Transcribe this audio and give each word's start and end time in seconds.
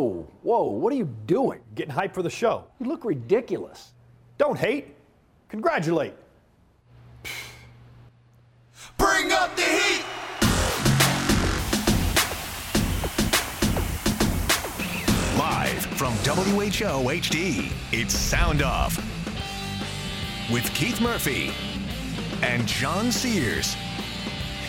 Whoa, 0.00 0.26
whoa, 0.42 0.62
what 0.70 0.94
are 0.94 0.96
you 0.96 1.14
doing? 1.26 1.60
Getting 1.74 1.92
hyped 1.92 2.14
for 2.14 2.22
the 2.22 2.30
show. 2.30 2.64
You 2.80 2.86
look 2.86 3.04
ridiculous. 3.04 3.92
Don't 4.38 4.58
hate, 4.58 4.96
congratulate. 5.50 6.14
Bring 8.96 9.30
up 9.30 9.54
the 9.56 9.62
heat. 9.62 10.04
Live 15.36 15.84
from 15.98 16.14
WHO 16.14 17.10
HD, 17.10 17.70
it's 17.92 18.14
Sound 18.14 18.62
Off 18.62 18.96
with 20.50 20.64
Keith 20.72 21.02
Murphy 21.02 21.52
and 22.42 22.66
John 22.66 23.12
Sears. 23.12 23.76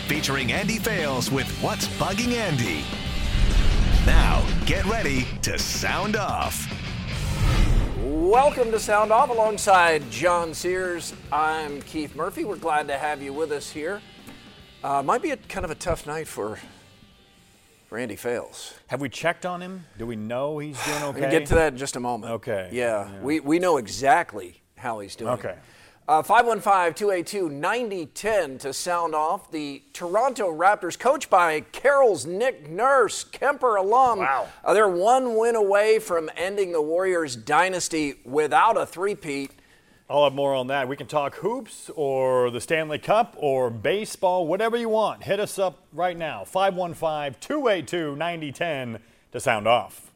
Featuring 0.08 0.52
Andy 0.52 0.78
Fales 0.78 1.30
with 1.30 1.48
What's 1.62 1.88
Bugging 1.96 2.34
Andy. 2.34 2.84
Now, 4.06 4.44
get 4.66 4.84
ready 4.86 5.26
to 5.42 5.58
sound 5.58 6.16
off. 6.16 6.66
Welcome 8.00 8.72
to 8.72 8.80
Sound 8.80 9.12
Off 9.12 9.30
alongside 9.30 10.10
John 10.10 10.54
Sears. 10.54 11.14
I'm 11.30 11.80
Keith 11.82 12.16
Murphy. 12.16 12.44
We're 12.44 12.56
glad 12.56 12.88
to 12.88 12.98
have 12.98 13.22
you 13.22 13.32
with 13.32 13.52
us 13.52 13.70
here. 13.70 14.00
Uh, 14.82 15.02
might 15.04 15.22
be 15.22 15.30
a 15.30 15.36
kind 15.36 15.64
of 15.64 15.70
a 15.70 15.76
tough 15.76 16.06
night 16.06 16.26
for 16.26 16.58
for 17.88 17.98
Andy 17.98 18.16
Fales. 18.16 18.74
Have 18.88 19.00
we 19.00 19.08
checked 19.08 19.46
on 19.46 19.60
him? 19.60 19.84
Do 19.98 20.06
we 20.06 20.16
know 20.16 20.58
he's 20.58 20.82
doing 20.84 21.02
okay? 21.04 21.20
We'll 21.20 21.30
get 21.30 21.46
to 21.46 21.54
that 21.54 21.74
in 21.74 21.78
just 21.78 21.94
a 21.94 22.00
moment. 22.00 22.32
Okay. 22.32 22.70
Yeah, 22.72 23.08
Yeah. 23.08 23.20
We, 23.20 23.38
we 23.40 23.58
know 23.60 23.76
exactly 23.76 24.60
how 24.76 24.98
he's 24.98 25.14
doing. 25.14 25.30
Okay. 25.34 25.54
Uh, 26.12 26.22
515-282-9010 26.24 28.60
to 28.60 28.72
sound 28.74 29.14
off. 29.14 29.50
The 29.50 29.82
Toronto 29.94 30.52
Raptors, 30.52 30.98
coached 30.98 31.30
by 31.30 31.60
Carroll's 31.60 32.26
Nick 32.26 32.68
Nurse, 32.68 33.24
Kuemper 33.24 33.78
alum. 33.78 34.18
Wow. 34.18 34.48
Uh, 34.62 34.74
they're 34.74 34.90
one 34.90 35.38
win 35.38 35.56
away 35.56 35.98
from 35.98 36.28
ending 36.36 36.72
the 36.72 36.82
Warriors' 36.82 37.34
dynasty 37.34 38.16
without 38.26 38.76
a 38.76 38.84
three-peat. 38.84 39.52
I'll 40.10 40.24
have 40.24 40.34
more 40.34 40.54
on 40.54 40.66
that. 40.66 40.86
We 40.86 40.98
can 40.98 41.06
talk 41.06 41.36
hoops 41.36 41.90
or 41.96 42.50
the 42.50 42.60
Stanley 42.60 42.98
Cup 42.98 43.34
or 43.38 43.70
baseball, 43.70 44.46
whatever 44.46 44.76
you 44.76 44.90
want. 44.90 45.22
Hit 45.22 45.40
us 45.40 45.58
up 45.58 45.78
right 45.94 46.18
now. 46.18 46.44
515 46.44 47.40
282 47.40 48.16
9010 48.16 48.98
to 49.32 49.40
sound 49.40 49.66
off. 49.66 50.12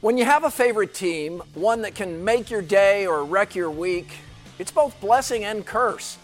When 0.00 0.16
you 0.16 0.24
have 0.24 0.44
a 0.44 0.50
favorite 0.50 0.94
team, 0.94 1.42
one 1.52 1.82
that 1.82 1.94
can 1.94 2.24
make 2.24 2.50
your 2.50 2.62
day 2.62 3.06
or 3.06 3.22
wreck 3.22 3.54
your 3.54 3.70
week, 3.70 4.10
it's 4.58 4.70
both 4.70 4.98
blessing 4.98 5.44
and 5.44 5.66
curse. 5.66 6.16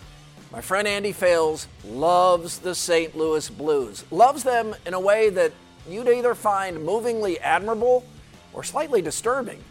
My 0.50 0.62
friend 0.62 0.88
Andy 0.88 1.12
Fales 1.12 1.68
loves 1.84 2.58
the 2.58 2.74
St. 2.74 3.14
Louis 3.14 3.50
Blues, 3.50 4.06
loves 4.10 4.44
them 4.44 4.74
in 4.86 4.94
a 4.94 5.00
way 5.00 5.28
that 5.28 5.52
you'd 5.86 6.08
either 6.08 6.34
find 6.34 6.82
movingly 6.82 7.38
admirable 7.40 8.06
or 8.54 8.64
slightly 8.64 9.02
disturbing. 9.02 9.62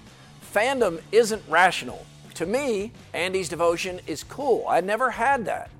Fandom 0.53 1.01
isn't 1.12 1.41
rational. 1.50 2.06
To 2.35 2.46
me, 2.46 2.91
Andy's 3.12 3.50
devotion 3.50 4.00
is 4.06 4.24
cool. 4.24 4.66
I 4.69 4.81
never 4.81 5.09
had 5.09 5.46
that. 5.46 5.72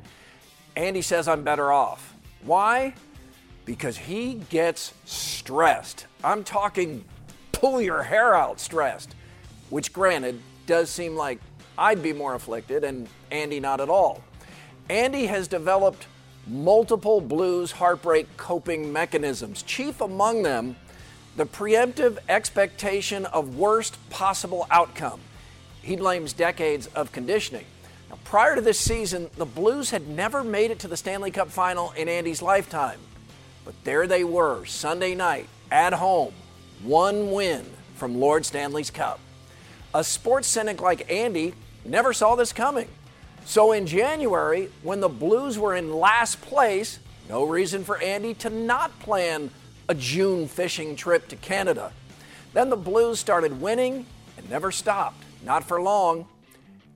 Andy 0.76 1.04
says 1.04 1.28
I'm 1.28 1.44
better 1.44 1.72
off. 1.72 2.16
Why? 2.42 2.96
Because 3.66 3.98
he 3.98 4.42
gets 4.50 4.96
stressed. 5.06 6.08
I'm 6.24 6.44
talking 6.44 7.06
pull 7.66 7.82
your 7.82 8.04
hair 8.04 8.36
out 8.36 8.60
stressed, 8.60 9.16
which 9.72 9.92
granted 9.92 10.40
does 10.68 10.88
seem 10.88 11.16
like 11.16 11.40
I'd 11.80 12.04
be 12.04 12.14
more 12.14 12.36
afflicted 12.36 12.84
and 12.84 13.08
Andy 13.32 13.60
not 13.60 13.82
at 13.82 13.90
all. 13.90 14.22
Andy 14.88 15.26
has 15.26 15.48
developed 15.48 16.06
multiple 16.46 17.20
blues 17.20 17.72
heartbreak 17.72 18.38
coping 18.38 18.94
mechanisms, 18.94 19.64
chief 19.64 20.00
among 20.00 20.44
them 20.44 20.76
the 21.38 21.46
preemptive 21.48 22.20
expectation 22.30 23.26
of 23.26 23.58
worst 23.58 23.98
possible 24.12 24.68
outcome. 24.70 25.20
He 25.82 25.96
blames 25.96 26.34
decades 26.34 26.86
of 26.94 27.12
conditioning. 27.12 27.66
Now, 28.12 28.20
prior 28.26 28.54
to 28.54 28.62
this 28.62 28.80
season, 28.80 29.32
the 29.38 29.46
Blues 29.46 29.90
had 29.90 30.08
never 30.08 30.44
made 30.44 30.70
it 30.70 30.78
to 30.80 30.88
the 30.88 30.98
Stanley 30.98 31.32
Cup 31.32 31.50
final 31.50 31.94
in 31.94 32.08
Andy's 32.10 32.44
lifetime. 32.44 33.00
But 33.66 33.74
there 33.84 34.06
they 34.06 34.24
were, 34.24 34.66
Sunday 34.66 35.16
night, 35.16 35.50
at 35.72 35.94
home, 35.94 36.36
one 36.84 37.32
win 37.32 37.66
from 37.96 38.20
Lord 38.20 38.46
Stanley's 38.46 38.90
Cup. 38.90 39.20
A 39.94 40.04
sports 40.04 40.48
cynic 40.48 40.82
like 40.82 41.12
Andy 41.12 41.54
never 41.86 42.14
saw 42.14 42.36
this 42.36 42.52
coming. 42.52 42.88
So 43.46 43.72
in 43.72 43.86
January, 43.86 44.70
when 44.84 45.00
the 45.00 45.10
Blues 45.10 45.58
were 45.58 45.76
in 45.76 45.94
last 45.94 46.42
place, 46.42 47.00
no 47.30 47.44
reason 47.44 47.84
for 47.84 48.02
Andy 48.02 48.34
to 48.36 48.50
not 48.50 48.98
plan 49.00 49.50
a 49.88 49.96
June 49.96 50.48
fishing 50.48 50.96
trip 50.96 51.28
to 51.30 51.36
Canada. 51.36 51.92
Then 52.54 52.70
the 52.70 52.78
Blues 52.78 53.20
started 53.20 53.62
winning 53.62 54.06
and 54.38 54.50
never 54.50 54.72
stopped, 54.72 55.24
not 55.44 55.64
for 55.64 55.82
long. 55.82 56.28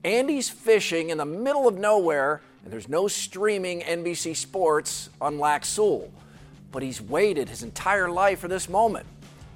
Andy's 0.04 0.48
fishing 0.48 1.10
in 1.10 1.18
the 1.18 1.24
middle 1.24 1.68
of 1.68 1.76
nowhere, 1.76 2.40
and 2.64 2.72
there's 2.72 2.88
no 2.88 3.08
streaming 3.08 3.82
NBC 3.82 4.34
Sports 4.34 5.10
on 5.20 5.38
Lac 5.38 5.64
Seul. 5.64 6.10
But 6.72 6.82
he's 6.82 7.00
waited 7.00 7.48
his 7.48 7.62
entire 7.62 8.10
life 8.10 8.40
for 8.40 8.48
this 8.48 8.68
moment. 8.68 9.06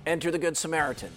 Enter 0.06 0.30
the 0.30 0.38
Good 0.38 0.56
Samaritan. 0.56 1.10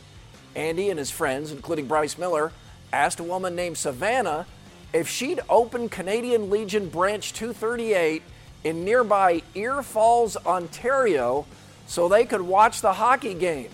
Andy 0.55 0.89
and 0.89 0.97
his 0.97 1.11
friends, 1.11 1.51
including 1.51 1.87
Bryce 1.87 2.17
Miller, 2.17 2.51
asked 2.91 3.19
a 3.19 3.23
woman 3.23 3.55
named 3.55 3.77
Savannah 3.77 4.45
if 4.93 5.07
she'd 5.07 5.39
open 5.49 5.89
Canadian 5.89 6.49
Legion 6.49 6.89
Branch 6.89 7.31
238 7.33 8.23
in 8.63 8.83
nearby 8.85 9.41
Ear 9.55 9.83
Falls, 9.83 10.37
Ontario, 10.37 11.45
so 11.85 12.07
they 12.07 12.25
could 12.25 12.41
watch 12.41 12.81
the 12.81 12.93
hockey 12.93 13.33
game. 13.33 13.69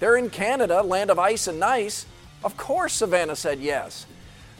They're 0.00 0.16
in 0.16 0.30
Canada, 0.30 0.82
land 0.82 1.10
of 1.10 1.18
ice 1.18 1.48
and 1.48 1.58
nice. 1.58 2.06
Of 2.44 2.56
course, 2.56 2.92
Savannah 2.92 3.36
said 3.36 3.58
yes. 3.58 4.06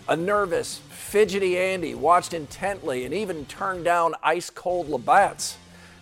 A 0.08 0.16
nervous, 0.16 0.80
fidgety 0.88 1.56
Andy 1.56 1.94
watched 1.94 2.34
intently 2.34 3.04
and 3.04 3.14
even 3.14 3.44
turned 3.46 3.84
down 3.84 4.14
ice 4.22 4.50
cold 4.50 4.88
Labatt's. 4.88 5.56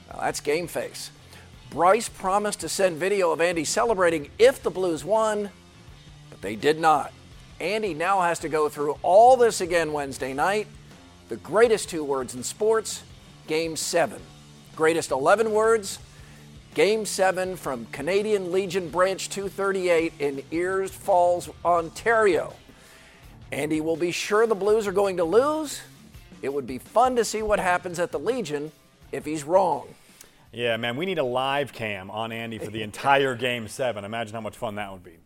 Now, 0.09 0.21
that's 0.21 0.41
game 0.41 0.69
face. 0.69 1.11
Bryce 1.71 2.09
promised 2.09 2.61
to 2.61 2.69
send 2.69 2.97
video 2.97 3.33
of 3.33 3.41
Andy 3.41 3.65
celebrating 3.65 4.31
if 4.39 4.63
the 4.63 4.71
Blues 4.71 5.05
won, 5.05 5.51
but 6.31 6.41
they 6.41 6.57
did 6.57 6.79
not. 6.79 7.13
Andy 7.61 7.95
now 7.95 8.21
has 8.21 8.39
to 8.41 8.49
go 8.49 8.69
through 8.69 8.99
all 9.03 9.37
this 9.37 9.61
again 9.61 9.93
Wednesday 9.93 10.33
night. 10.33 10.67
The 11.29 11.37
greatest 11.37 11.89
two 11.89 12.05
words 12.05 12.35
in 12.35 12.43
sports 12.43 13.03
Game 13.47 13.77
7. 13.77 14.21
Greatest 14.75 15.11
11 15.11 15.51
words 15.53 15.99
Game 16.75 17.07
7 17.07 17.57
from 17.57 17.87
Canadian 17.87 18.53
Legion 18.53 18.91
Branch 18.91 19.29
238 19.31 20.13
in 20.19 20.43
Ears 20.51 20.91
Falls, 20.91 21.49
Ontario. 21.65 22.53
Andy 23.51 23.81
will 23.81 23.97
be 23.97 24.11
sure 24.11 24.47
the 24.47 24.55
Blues 24.55 24.87
are 24.87 24.93
going 24.93 25.17
to 25.17 25.25
lose. 25.25 25.81
It 26.43 26.53
would 26.53 26.67
be 26.67 26.79
fun 26.79 27.17
to 27.17 27.25
see 27.25 27.41
what 27.41 27.59
happens 27.59 27.99
at 27.99 28.13
the 28.13 28.19
Legion 28.19 28.73
if 29.11 29.25
he's 29.25 29.43
wrong. 29.43 29.89
Yeah, 30.53 30.77
man, 30.77 30.97
we 30.97 31.07
need 31.07 31.19
a 31.19 31.25
live 31.25 31.73
cam 31.73 32.11
on 32.11 32.33
Andy 32.33 32.59
for 32.59 32.71
the 32.71 32.83
entire 32.85 33.35
game 33.35 33.69
seven. 33.69 34.05
Imagine 34.05 34.35
how 34.35 34.41
much 34.41 34.57
fun 34.57 34.77
that 34.77 34.93
would 34.93 35.05
be. 35.05 35.19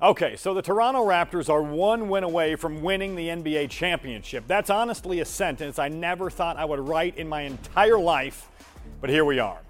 Okay, 0.00 0.34
so 0.34 0.52
the 0.52 0.62
Toronto 0.62 1.06
Raptors 1.06 1.48
are 1.48 1.62
one 1.62 2.08
win 2.08 2.24
away 2.24 2.56
from 2.56 2.82
winning 2.82 3.14
the 3.14 3.28
NBA 3.28 3.70
championship. 3.70 4.44
That's 4.48 4.68
honestly 4.68 5.20
a 5.20 5.24
sentence 5.24 5.78
I 5.78 5.86
never 5.88 6.28
thought 6.28 6.56
I 6.56 6.64
would 6.64 6.80
write 6.80 7.16
in 7.18 7.28
my 7.28 7.42
entire 7.42 7.98
life, 7.98 8.48
but 9.00 9.10
here 9.10 9.24
we 9.24 9.38
are. 9.38 9.60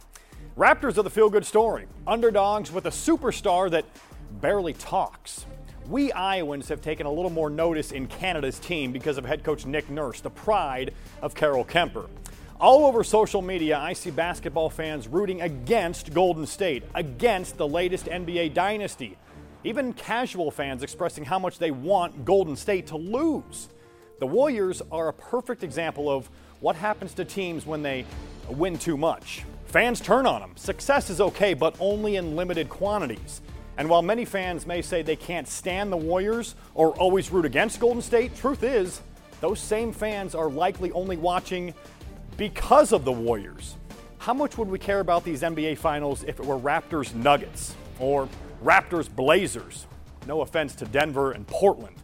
Raptors 0.56 0.96
are 0.96 1.02
the 1.02 1.10
feel 1.10 1.28
good 1.28 1.44
story, 1.44 1.86
underdogs 2.06 2.72
with 2.72 2.86
a 2.86 2.90
superstar 2.90 3.70
that 3.72 3.84
barely 4.40 4.72
talks. 4.72 5.44
We 5.86 6.12
Iowans 6.12 6.68
have 6.68 6.80
taken 6.80 7.04
a 7.04 7.12
little 7.12 7.30
more 7.30 7.50
notice 7.50 7.92
in 7.92 8.06
Canada's 8.06 8.58
team 8.58 8.90
because 8.90 9.18
of 9.18 9.26
head 9.26 9.44
coach 9.44 9.66
Nick 9.66 9.90
Nurse, 9.90 10.20
the 10.22 10.30
pride 10.30 10.94
of 11.20 11.34
Carroll 11.34 11.64
Kuemper. 11.64 12.08
All 12.62 12.86
over 12.86 13.02
social 13.02 13.42
media, 13.42 13.76
I 13.76 13.92
see 13.92 14.12
basketball 14.12 14.70
fans 14.70 15.08
rooting 15.08 15.42
against 15.42 16.14
Golden 16.14 16.46
State, 16.46 16.84
against 16.94 17.56
the 17.56 17.66
latest 17.66 18.06
NBA 18.06 18.54
dynasty. 18.54 19.18
Even 19.64 19.92
casual 19.92 20.52
fans 20.52 20.84
expressing 20.84 21.24
how 21.24 21.40
much 21.40 21.58
they 21.58 21.72
want 21.72 22.24
Golden 22.24 22.54
State 22.54 22.86
to 22.86 22.96
lose. 22.96 23.68
The 24.20 24.28
Warriors 24.28 24.80
are 24.92 25.08
a 25.08 25.12
perfect 25.12 25.64
example 25.64 26.08
of 26.08 26.30
what 26.60 26.76
happens 26.76 27.14
to 27.14 27.24
teams 27.24 27.66
when 27.66 27.82
they 27.82 28.04
win 28.48 28.78
too 28.78 28.96
much. 28.96 29.42
Fans 29.64 30.00
turn 30.00 30.24
on 30.24 30.40
them. 30.40 30.52
Success 30.56 31.10
is 31.10 31.20
okay, 31.20 31.54
but 31.54 31.74
only 31.80 32.14
in 32.14 32.36
limited 32.36 32.68
quantities. 32.68 33.40
And 33.76 33.88
while 33.88 34.02
many 34.02 34.24
fans 34.24 34.68
may 34.68 34.82
say 34.82 35.02
they 35.02 35.16
can't 35.16 35.48
stand 35.48 35.90
the 35.90 35.96
Warriors 35.96 36.54
or 36.74 36.90
always 36.92 37.28
root 37.32 37.44
against 37.44 37.80
Golden 37.80 38.02
State, 38.02 38.36
truth 38.36 38.62
is, 38.62 39.00
those 39.40 39.58
same 39.58 39.90
fans 39.90 40.36
are 40.36 40.48
likely 40.48 40.92
only 40.92 41.16
watching 41.16 41.74
because 42.42 42.90
of 42.90 43.04
the 43.04 43.12
Warriors. 43.12 43.76
How 44.18 44.34
much 44.34 44.58
would 44.58 44.66
we 44.66 44.76
care 44.76 44.98
about 44.98 45.22
these 45.22 45.42
NBA 45.42 45.78
finals 45.78 46.24
if 46.24 46.40
it 46.40 46.44
were 46.44 46.58
Raptors 46.58 47.14
Nuggets 47.14 47.76
or 48.00 48.28
Raptors 48.64 49.08
Blazers? 49.08 49.86
No 50.26 50.40
offense 50.40 50.74
to 50.74 50.84
Denver 50.86 51.30
and 51.30 51.46
Portland. 51.46 51.94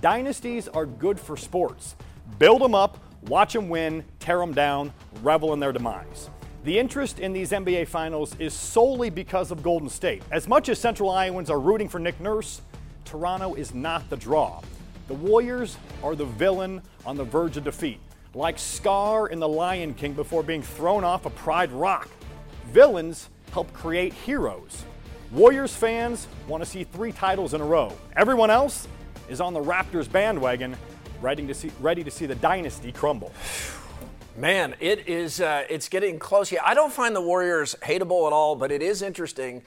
Dynasties 0.00 0.66
are 0.66 0.84
good 0.84 1.20
for 1.20 1.36
sports. 1.36 1.94
Build 2.40 2.60
them 2.60 2.74
up, 2.74 2.98
watch 3.28 3.52
them 3.52 3.68
win, 3.68 4.04
tear 4.18 4.38
them 4.38 4.52
down, 4.52 4.92
revel 5.22 5.52
in 5.52 5.60
their 5.60 5.70
demise. 5.70 6.28
The 6.64 6.76
interest 6.76 7.20
in 7.20 7.32
these 7.32 7.52
NBA 7.52 7.86
finals 7.86 8.34
is 8.40 8.54
solely 8.54 9.10
because 9.10 9.52
of 9.52 9.62
Golden 9.62 9.88
State. 9.88 10.24
As 10.32 10.48
much 10.48 10.68
as 10.68 10.80
Central 10.80 11.08
Iowans 11.10 11.50
are 11.50 11.60
rooting 11.60 11.88
for 11.88 12.00
Nick 12.00 12.20
Nurse, 12.20 12.62
Toronto 13.04 13.54
is 13.54 13.72
not 13.74 14.10
the 14.10 14.16
draw. 14.16 14.60
The 15.06 15.14
Warriors 15.14 15.76
are 16.02 16.16
the 16.16 16.26
villain 16.26 16.82
on 17.06 17.16
the 17.16 17.22
verge 17.22 17.56
of 17.56 17.62
defeat, 17.62 18.00
like 18.34 18.58
Scar 18.58 19.28
in 19.28 19.40
The 19.40 19.48
Lion 19.48 19.94
King 19.94 20.12
before 20.12 20.42
being 20.42 20.62
thrown 20.62 21.04
off 21.04 21.26
a 21.26 21.30
Pride 21.30 21.72
Rock. 21.72 22.08
Villains 22.70 23.28
help 23.52 23.72
create 23.72 24.12
heroes. 24.12 24.84
Warriors 25.32 25.74
fans 25.74 26.26
want 26.46 26.62
to 26.62 26.68
see 26.68 26.84
three 26.84 27.12
titles 27.12 27.54
in 27.54 27.60
a 27.60 27.64
row. 27.64 27.92
Everyone 28.16 28.50
else 28.50 28.86
is 29.28 29.40
on 29.40 29.52
the 29.54 29.60
Raptors 29.60 30.10
bandwagon, 30.10 30.76
ready 31.20 31.46
to 31.46 31.54
see, 31.54 31.70
ready 31.80 32.04
to 32.04 32.10
see 32.10 32.26
the 32.26 32.34
dynasty 32.34 32.92
crumble. 32.92 33.32
Man, 34.36 34.74
it 34.78 35.08
is. 35.08 35.40
Uh, 35.40 35.64
it's 35.68 35.88
getting 35.88 36.18
close. 36.18 36.52
Yeah, 36.52 36.60
I 36.64 36.72
don't 36.74 36.92
find 36.92 37.14
the 37.16 37.20
Warriors 37.20 37.74
hateable 37.82 38.26
at 38.26 38.32
all, 38.32 38.54
but 38.56 38.70
it 38.70 38.82
is 38.82 39.02
interesting. 39.02 39.62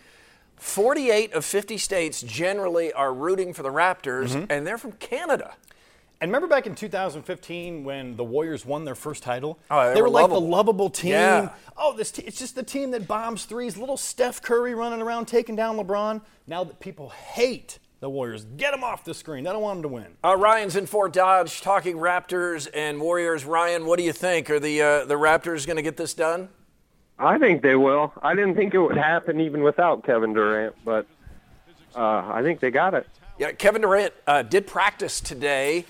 48 0.56 1.34
of 1.34 1.44
50 1.44 1.78
states 1.78 2.22
generally 2.22 2.94
are 2.94 3.14
rooting 3.14 3.52
for 3.54 3.64
the 3.64 3.70
Raptors, 3.70 4.30
Mm-hmm. 4.30 4.46
and 4.52 4.66
they're 4.66 4.78
from 4.78 4.94
Canada. 4.94 5.56
And 6.22 6.30
remember 6.30 6.48
back 6.48 6.68
in 6.68 6.76
2015 6.76 7.84
when 7.84 8.16
the 8.16 8.24
Warriors 8.24 8.64
won 8.64 8.86
their 8.86 8.94
first 8.94 9.24
title? 9.24 9.58
Oh, 9.72 9.92
they 9.92 10.02
were, 10.02 10.08
were 10.08 10.14
like 10.14 10.22
lovable. 10.22 10.42
the 10.42 10.48
lovable 10.48 10.90
team. 10.92 11.12
Yeah. 11.12 11.50
Oh, 11.76 11.98
this 11.98 12.12
te- 12.12 12.22
it's 12.22 12.38
just 12.38 12.54
the 12.54 12.62
team 12.62 12.92
that 12.92 13.08
bombs 13.08 13.46
threes. 13.46 13.76
Little 13.76 13.98
Steph 13.98 14.40
Curry 14.40 14.76
running 14.76 15.02
around 15.02 15.26
taking 15.26 15.56
down 15.56 15.78
LeBron. 15.78 16.22
Now 16.46 16.64
that 16.64 16.80
people 16.80 17.10
hate 17.10 17.80
the 18.02 18.10
Warriors, 18.10 18.46
get 18.56 18.70
them 18.70 18.84
off 18.84 19.04
the 19.04 19.16
screen. 19.16 19.46
They 19.46 19.52
don't 19.52 19.64
want 19.64 19.78
them 19.82 19.90
to 19.90 19.96
win. 19.96 20.08
Uh, 20.24 20.36
Ryan's 20.38 20.76
in 20.76 20.86
Fort 20.86 21.12
Dodge 21.12 21.60
talking 21.62 21.98
Raptors 21.98 22.68
and 22.72 23.02
Warriors. 23.02 23.44
Ryan, 23.44 23.88
what 23.88 23.98
do 23.98 24.06
you 24.06 24.14
think? 24.14 24.48
Are 24.52 24.60
the 24.60 24.80
uh, 24.80 25.06
the 25.06 25.16
Raptors 25.16 25.66
going 25.66 25.78
to 25.78 25.84
get 25.84 25.98
this 25.98 26.14
done? 26.14 26.50
I 27.18 27.40
think 27.40 27.64
they 27.64 27.76
will. 27.76 28.14
I 28.22 28.36
didn't 28.36 28.56
think 28.56 28.76
it 28.76 28.80
would 28.80 28.98
happen 28.98 29.40
even 29.40 29.64
without 29.64 30.04
Kevin 30.04 30.34
Durant, 30.34 30.76
but 30.86 31.08
uh, 31.96 32.32
I 32.32 32.42
think 32.44 32.60
they 32.60 32.70
got 32.70 32.94
it. 32.94 33.08
Yeah, 33.40 33.54
Kevin 33.54 33.82
Durant 33.82 34.14
uh, 34.28 34.44
did 34.44 34.68
practice 34.68 35.20
today. 35.20 35.86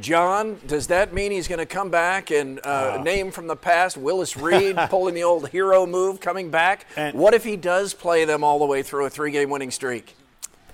John, 0.00 0.58
does 0.66 0.86
that 0.88 1.12
mean 1.12 1.30
he's 1.30 1.48
going 1.48 1.58
to 1.58 1.66
come 1.66 1.90
back 1.90 2.30
and 2.30 2.64
uh, 2.64 3.02
name 3.02 3.30
from 3.30 3.46
the 3.46 3.56
past 3.56 3.96
Willis 3.96 4.36
Reed 4.36 4.76
pulling 4.88 5.14
the 5.14 5.24
old 5.24 5.48
hero 5.50 5.86
move, 5.86 6.20
coming 6.20 6.50
back? 6.50 6.86
And- 6.96 7.16
what 7.16 7.34
if 7.34 7.44
he 7.44 7.56
does 7.56 7.94
play 7.94 8.24
them 8.24 8.42
all 8.42 8.58
the 8.58 8.66
way 8.66 8.82
through 8.82 9.06
a 9.06 9.10
three-game 9.10 9.50
winning 9.50 9.70
streak? 9.70 10.16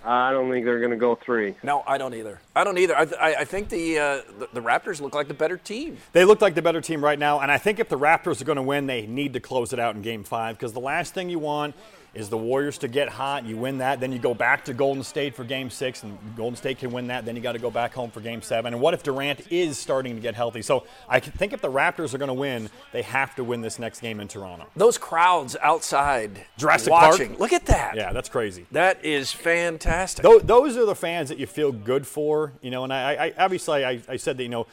I 0.05 0.31
don't 0.31 0.49
think 0.53 0.65
they're 0.65 0.79
going 0.79 0.93
to 0.93 0.97
go 0.97 1.17
three. 1.17 1.57
No, 1.65 1.83
I 1.85 1.99
don't 1.99 2.15
either. 2.15 2.41
I 2.55 2.63
don't 2.63 2.79
either. 2.79 2.97
I, 2.97 3.09
I, 3.21 3.35
I 3.41 3.45
think 3.45 3.69
the, 3.71 3.99
uh, 3.99 4.21
the 4.39 4.49
the 4.53 4.61
Raptors 4.61 5.01
look 5.01 5.17
like 5.17 5.27
the 5.27 5.35
better 5.35 5.57
team. 5.57 5.97
They 6.13 6.25
look 6.25 6.41
like 6.41 6.55
the 6.55 6.63
better 6.63 6.81
team 6.81 7.03
right 7.05 7.19
now, 7.19 7.41
and 7.41 7.51
I 7.51 7.59
think 7.59 7.81
if 7.81 7.89
the 7.89 7.99
Raptors 7.99 8.41
are 8.41 8.45
going 8.45 8.55
to 8.57 8.63
win, 8.63 8.87
they 8.87 9.09
need 9.09 9.33
to 9.33 9.41
close 9.41 9.73
it 9.73 9.81
out 9.81 9.97
in 9.97 10.03
Game 10.03 10.23
Five 10.23 10.57
because 10.57 10.73
the 10.73 10.79
last 10.81 11.13
thing 11.13 11.29
you 11.29 11.41
want 11.41 11.75
is 12.17 12.29
the 12.29 12.37
Warriors 12.37 12.79
to 12.79 12.89
get 12.89 13.09
hot. 13.09 13.45
You 13.45 13.57
win 13.57 13.79
that, 13.79 14.01
then 14.01 14.11
you 14.11 14.19
go 14.19 14.35
back 14.35 14.65
to 14.65 14.75
Golden 14.75 15.03
State 15.03 15.35
for 15.35 15.45
Game 15.45 15.71
Six, 15.71 16.03
and 16.03 16.19
Golden 16.37 16.57
State 16.57 16.79
can 16.79 16.91
win 16.91 17.09
that. 17.09 17.25
Then 17.25 17.37
you 17.37 17.43
got 17.43 17.53
to 17.53 17.59
go 17.59 17.71
back 17.71 17.93
home 17.93 18.11
for 18.11 18.21
Game 18.21 18.43
Seven. 18.43 18.73
And 18.73 18.83
what 18.83 18.95
if 18.95 19.03
Durant 19.03 19.53
is 19.53 19.79
starting 19.79 20.15
to 20.15 20.21
get 20.21 20.35
healthy? 20.35 20.63
So 20.63 20.87
I 21.09 21.21
think 21.21 21.53
if 21.53 21.61
the 21.61 21.71
Raptors 21.71 22.15
are 22.15 22.19
going 22.19 22.29
to 22.29 22.35
win, 22.35 22.71
they 22.93 23.03
have 23.03 23.35
to 23.37 23.45
win 23.45 23.61
this 23.61 23.79
next 23.79 24.01
game 24.01 24.21
in 24.21 24.29
Toronto. 24.29 24.67
Those 24.75 24.99
crowds 24.99 25.57
outside 25.63 26.45
Jurassic 26.57 26.93
Park? 26.93 27.13
watching. 27.13 27.37
Look 27.39 27.53
at 27.53 27.67
that. 27.67 27.97
Yeah, 27.97 28.13
that's 28.13 28.29
crazy. 28.29 28.67
That 28.73 29.05
is 29.05 29.31
fantastic. 29.31 30.23
Those, 30.23 30.43
those 30.43 30.77
are 30.77 30.87
the 30.87 30.95
fans 30.95 31.29
that 31.29 31.39
you 31.39 31.47
feel 31.47 31.73
good 31.73 32.07
for, 32.07 32.53
you 32.63 32.71
know. 32.71 32.85
And 32.85 32.93
I, 32.93 33.27
I 33.27 33.35
obviously 33.39 33.85
I, 33.85 34.01
I 34.09 34.17
said 34.17 34.37
that 34.39 34.43
you 34.43 34.49
know 34.49 34.67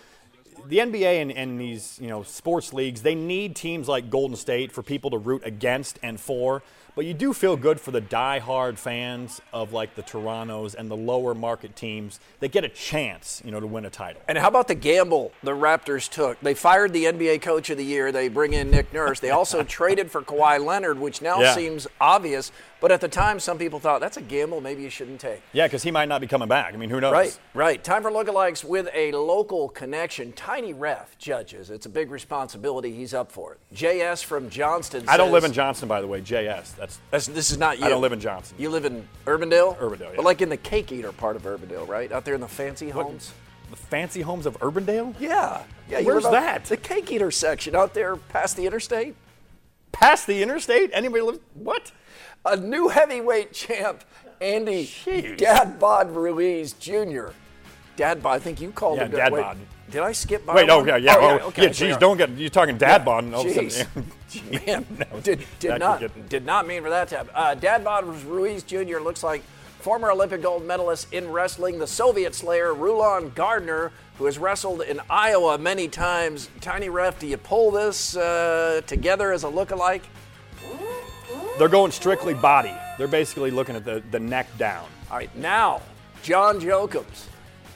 the 0.67 0.77
NBA 0.77 1.21
and, 1.21 1.31
and 1.31 1.59
these 1.59 1.97
you 2.01 2.07
know 2.07 2.23
sports 2.23 2.73
leagues 2.73 3.01
they 3.01 3.15
need 3.15 3.55
teams 3.55 3.87
like 3.87 4.09
Golden 4.09 4.37
State 4.37 4.71
for 4.71 4.83
people 4.83 5.09
to 5.11 5.17
root 5.17 5.41
against 5.45 5.99
and 6.03 6.19
for. 6.19 6.63
But 6.95 7.05
you 7.05 7.15
do 7.15 7.33
feel 7.33 7.57
good 7.57 7.81
for 7.81 7.89
the 7.89 8.01
die-hard 8.01 8.77
fans 8.77 9.41
of 9.51 9.73
like 9.73 9.95
the 9.95 10.03
Torontos 10.03 10.75
and 10.75 10.91
the 10.91 10.95
lower 10.95 11.33
market 11.33 11.75
teams 11.75 12.19
that 12.39 12.51
get 12.51 12.63
a 12.63 12.69
chance, 12.69 13.41
you 13.43 13.49
know, 13.51 13.59
to 13.59 13.65
win 13.65 13.85
a 13.85 13.89
title. 13.89 14.21
And 14.27 14.37
how 14.37 14.47
about 14.47 14.67
the 14.67 14.75
gamble 14.75 15.31
the 15.41 15.53
Raptors 15.53 16.07
took? 16.07 16.39
They 16.41 16.53
fired 16.53 16.93
the 16.93 17.05
NBA 17.05 17.41
Coach 17.41 17.71
of 17.71 17.77
the 17.79 17.83
Year. 17.85 18.11
They 18.11 18.27
bring 18.29 18.53
in 18.53 18.69
Nick 18.69 18.93
Nurse. 18.93 19.19
They 19.19 19.31
also 19.31 19.63
traded 19.63 20.11
for 20.11 20.21
Kawhi 20.21 20.63
Leonard, 20.63 20.99
which 20.99 21.19
now 21.19 21.41
Yeah. 21.41 21.55
seems 21.55 21.87
obvious. 21.99 22.51
But 22.83 22.91
at 22.91 22.99
the 22.99 23.07
time, 23.07 23.39
some 23.39 23.57
people 23.57 23.79
thought 23.79 24.01
that's 24.01 24.17
a 24.17 24.21
gamble 24.21 24.59
maybe 24.59 24.83
you 24.83 24.89
shouldn't 24.89 25.21
take. 25.21 25.41
Yeah, 25.53 25.67
because 25.67 25.83
he 25.83 25.89
might 25.89 26.09
not 26.09 26.19
be 26.19 26.27
coming 26.27 26.49
back. 26.49 26.73
I 26.73 26.75
mean, 26.75 26.89
who 26.89 26.99
knows? 26.99 27.13
Right, 27.13 27.39
right. 27.53 27.81
Time 27.81 28.01
for 28.01 28.11
lookalikes 28.11 28.61
with 28.61 28.89
a 28.93 29.13
local 29.13 29.69
connection. 29.69 30.33
Tiny 30.33 30.73
Ref 30.73 31.17
judges. 31.17 31.69
It's 31.69 31.85
a 31.85 31.89
big 31.89 32.11
responsibility. 32.11 32.93
He's 32.93 33.13
up 33.13 33.31
for 33.31 33.53
it. 33.53 33.59
JS 33.73 34.25
from 34.25 34.49
Johnston. 34.49 35.05
I 35.07 35.15
don't 35.15 35.31
live 35.31 35.45
in 35.45 35.53
Johnston, 35.53 35.87
by 35.87 36.01
the 36.01 36.07
way. 36.07 36.19
JS. 36.19 36.75
That's 36.75 36.99
That's, 37.09 37.27
this 37.27 37.51
is 37.51 37.57
not 37.57 37.79
you. 37.79 37.85
I 37.85 37.89
don't 37.89 38.01
live 38.01 38.11
in 38.11 38.19
Johnston. 38.19 38.57
You 38.59 38.69
live 38.69 38.83
in 38.83 39.07
Urbandale? 39.27 39.77
Urbandale, 39.77 39.99
yeah. 39.99 40.15
But 40.17 40.25
like 40.25 40.41
in 40.41 40.49
the 40.49 40.57
cake 40.57 40.91
eater 40.91 41.13
part 41.13 41.37
of 41.37 41.43
Urbandale, 41.43 41.87
right? 41.87 42.11
Out 42.11 42.25
there 42.25 42.35
in 42.35 42.41
the 42.41 42.49
fancy 42.49 42.89
homes? 42.89 43.31
the 43.69 43.77
fancy 43.77 44.19
homes 44.19 44.45
of 44.45 44.59
Urbandale. 44.59 45.15
Yeah. 45.21 45.63
Yeah. 45.89 46.01
Where's 46.01 46.25
that? 46.25 46.65
The 46.65 46.75
cake 46.75 47.09
eater 47.13 47.31
section 47.31 47.77
out 47.77 47.93
there 47.93 48.17
past 48.17 48.57
the 48.57 48.65
interstate. 48.65 49.15
Past 49.93 50.27
the 50.27 50.43
interstate? 50.43 50.89
Anybody 50.91 51.21
live? 51.21 51.39
What? 51.53 51.93
A 52.45 52.57
new 52.57 52.89
heavyweight 52.89 53.53
champ, 53.53 54.03
Andy 54.41 54.85
Jeez. 54.85 55.37
Dad 55.37 55.79
Bod 55.79 56.11
Ruiz 56.11 56.73
Jr. 56.73 57.27
Dad 57.95 58.21
Bod, 58.21 58.35
I 58.35 58.39
think 58.39 58.59
you 58.59 58.71
called 58.71 58.97
Yeah, 58.97 59.05
him 59.05 59.11
Dad 59.11 59.31
wait, 59.31 59.41
Bod. 59.41 59.57
Did 59.91 60.01
I 60.01 60.11
skip 60.11 60.45
by 60.45 60.55
Wait, 60.55 60.69
oh 60.69 60.77
one? 60.79 60.87
yeah, 60.87 60.97
yeah, 60.97 61.15
oh, 61.17 61.47
okay, 61.49 61.63
yeah. 61.63 61.69
Geez, 61.69 61.97
don't 61.97 62.17
get 62.17 62.29
you're 62.31 62.49
talking 62.49 62.77
dad 62.77 63.05
bod. 63.05 63.25
and 63.25 63.35
all 63.35 63.41
of 63.41 63.55
a 63.55 63.59
Jeez. 63.59 63.71
sudden- 63.71 64.65
Man, 64.65 65.07
did, 65.23 65.45
did 65.59 65.79
not 65.79 65.99
get- 65.99 66.29
did 66.29 66.45
not 66.45 66.67
mean 66.67 66.81
for 66.83 66.89
that 66.89 67.07
to 67.09 67.17
happen. 67.17 67.31
Uh, 67.35 67.53
Dad 67.53 67.83
Bod 67.83 68.05
Ruiz 68.25 68.63
Jr. 68.63 68.99
looks 68.99 69.21
like 69.23 69.43
former 69.79 70.09
Olympic 70.11 70.41
gold 70.41 70.65
medalist 70.65 71.13
in 71.13 71.29
wrestling, 71.31 71.77
the 71.77 71.85
Soviet 71.87 72.33
Slayer 72.33 72.73
Rulon 72.73 73.29
Gardner, 73.35 73.91
who 74.17 74.25
has 74.25 74.37
wrestled 74.39 74.81
in 74.81 74.99
Iowa 75.09 75.57
many 75.59 75.87
times. 75.87 76.49
Tiny 76.61 76.89
Ref, 76.89 77.19
do 77.19 77.27
you 77.27 77.37
pull 77.37 77.69
this 77.71 78.17
uh, 78.17 78.81
together 78.87 79.31
as 79.31 79.43
a 79.43 79.47
lookalike? 79.49 80.01
They're 81.63 81.69
going 81.69 81.91
strictly 81.93 82.33
body. 82.33 82.73
They're 82.97 83.07
basically 83.07 83.49
looking 83.49 83.77
at 83.77 83.85
the, 83.85 84.03
the 84.11 84.19
neck 84.19 84.49
down. 84.57 84.85
All 85.09 85.15
right, 85.15 85.33
now, 85.37 85.81
John 86.21 86.59
Jokums 86.59 87.27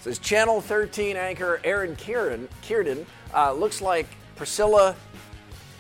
says 0.02 0.20
Channel 0.20 0.60
13 0.60 1.16
anchor 1.16 1.62
Erin 1.64 1.96
Kieran, 1.96 2.50
Kierden 2.62 3.06
uh, 3.34 3.54
looks 3.54 3.80
like 3.82 4.08
Priscilla. 4.36 4.94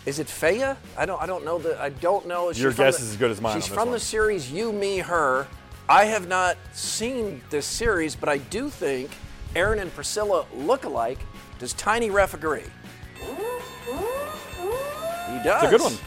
Is 0.05 0.19
it 0.19 0.27
Faia? 0.27 0.77
I 0.97 1.05
don't. 1.05 1.21
I 1.21 1.25
don't 1.25 1.43
know 1.43 1.59
the. 1.59 1.77
I 1.81 1.89
don't 1.89 2.25
know. 2.29 2.49
She's 2.53 2.61
Your 2.63 2.71
guess 2.71 2.95
the- 2.95 3.03
is 3.03 3.09
as 3.09 3.17
good 3.17 3.29
as 3.29 3.41
mine 3.41 3.55
She's 3.59 3.67
from 3.67 3.89
one. 3.89 3.91
the 3.91 3.99
series 3.99 4.49
You, 4.49 4.71
Me, 4.71 4.99
Her. 4.99 5.45
I 5.89 6.05
have 6.05 6.29
not 6.29 6.55
seen 6.71 7.41
this 7.49 7.65
series, 7.65 8.15
but 8.15 8.29
I 8.29 8.37
do 8.37 8.69
think 8.69 9.11
Erin 9.53 9.79
and 9.79 9.93
Priscilla 9.93 10.45
look 10.55 10.85
alike. 10.85 11.19
Does 11.59 11.73
Tiny 11.73 12.09
Ref 12.09 12.33
agree? 12.33 12.63
He 13.17 13.25
does. 15.43 15.61
It's 15.61 15.73
a 15.73 15.77
good 15.77 15.81
one. 15.81 15.97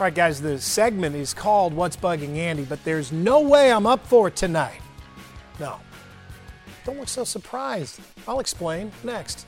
All 0.00 0.04
right, 0.04 0.14
guys, 0.14 0.40
the 0.40 0.58
segment 0.58 1.14
is 1.14 1.34
called 1.34 1.74
What's 1.74 1.94
Bugging 1.94 2.38
Andy, 2.38 2.64
but 2.64 2.82
there's 2.84 3.12
no 3.12 3.42
way 3.42 3.70
I'm 3.70 3.86
up 3.86 4.06
for 4.06 4.28
it 4.28 4.34
tonight. 4.34 4.80
No. 5.58 5.76
Don't 6.86 6.98
look 6.98 7.06
so 7.06 7.22
surprised. 7.22 8.00
I'll 8.26 8.40
explain 8.40 8.92
next. 9.04 9.44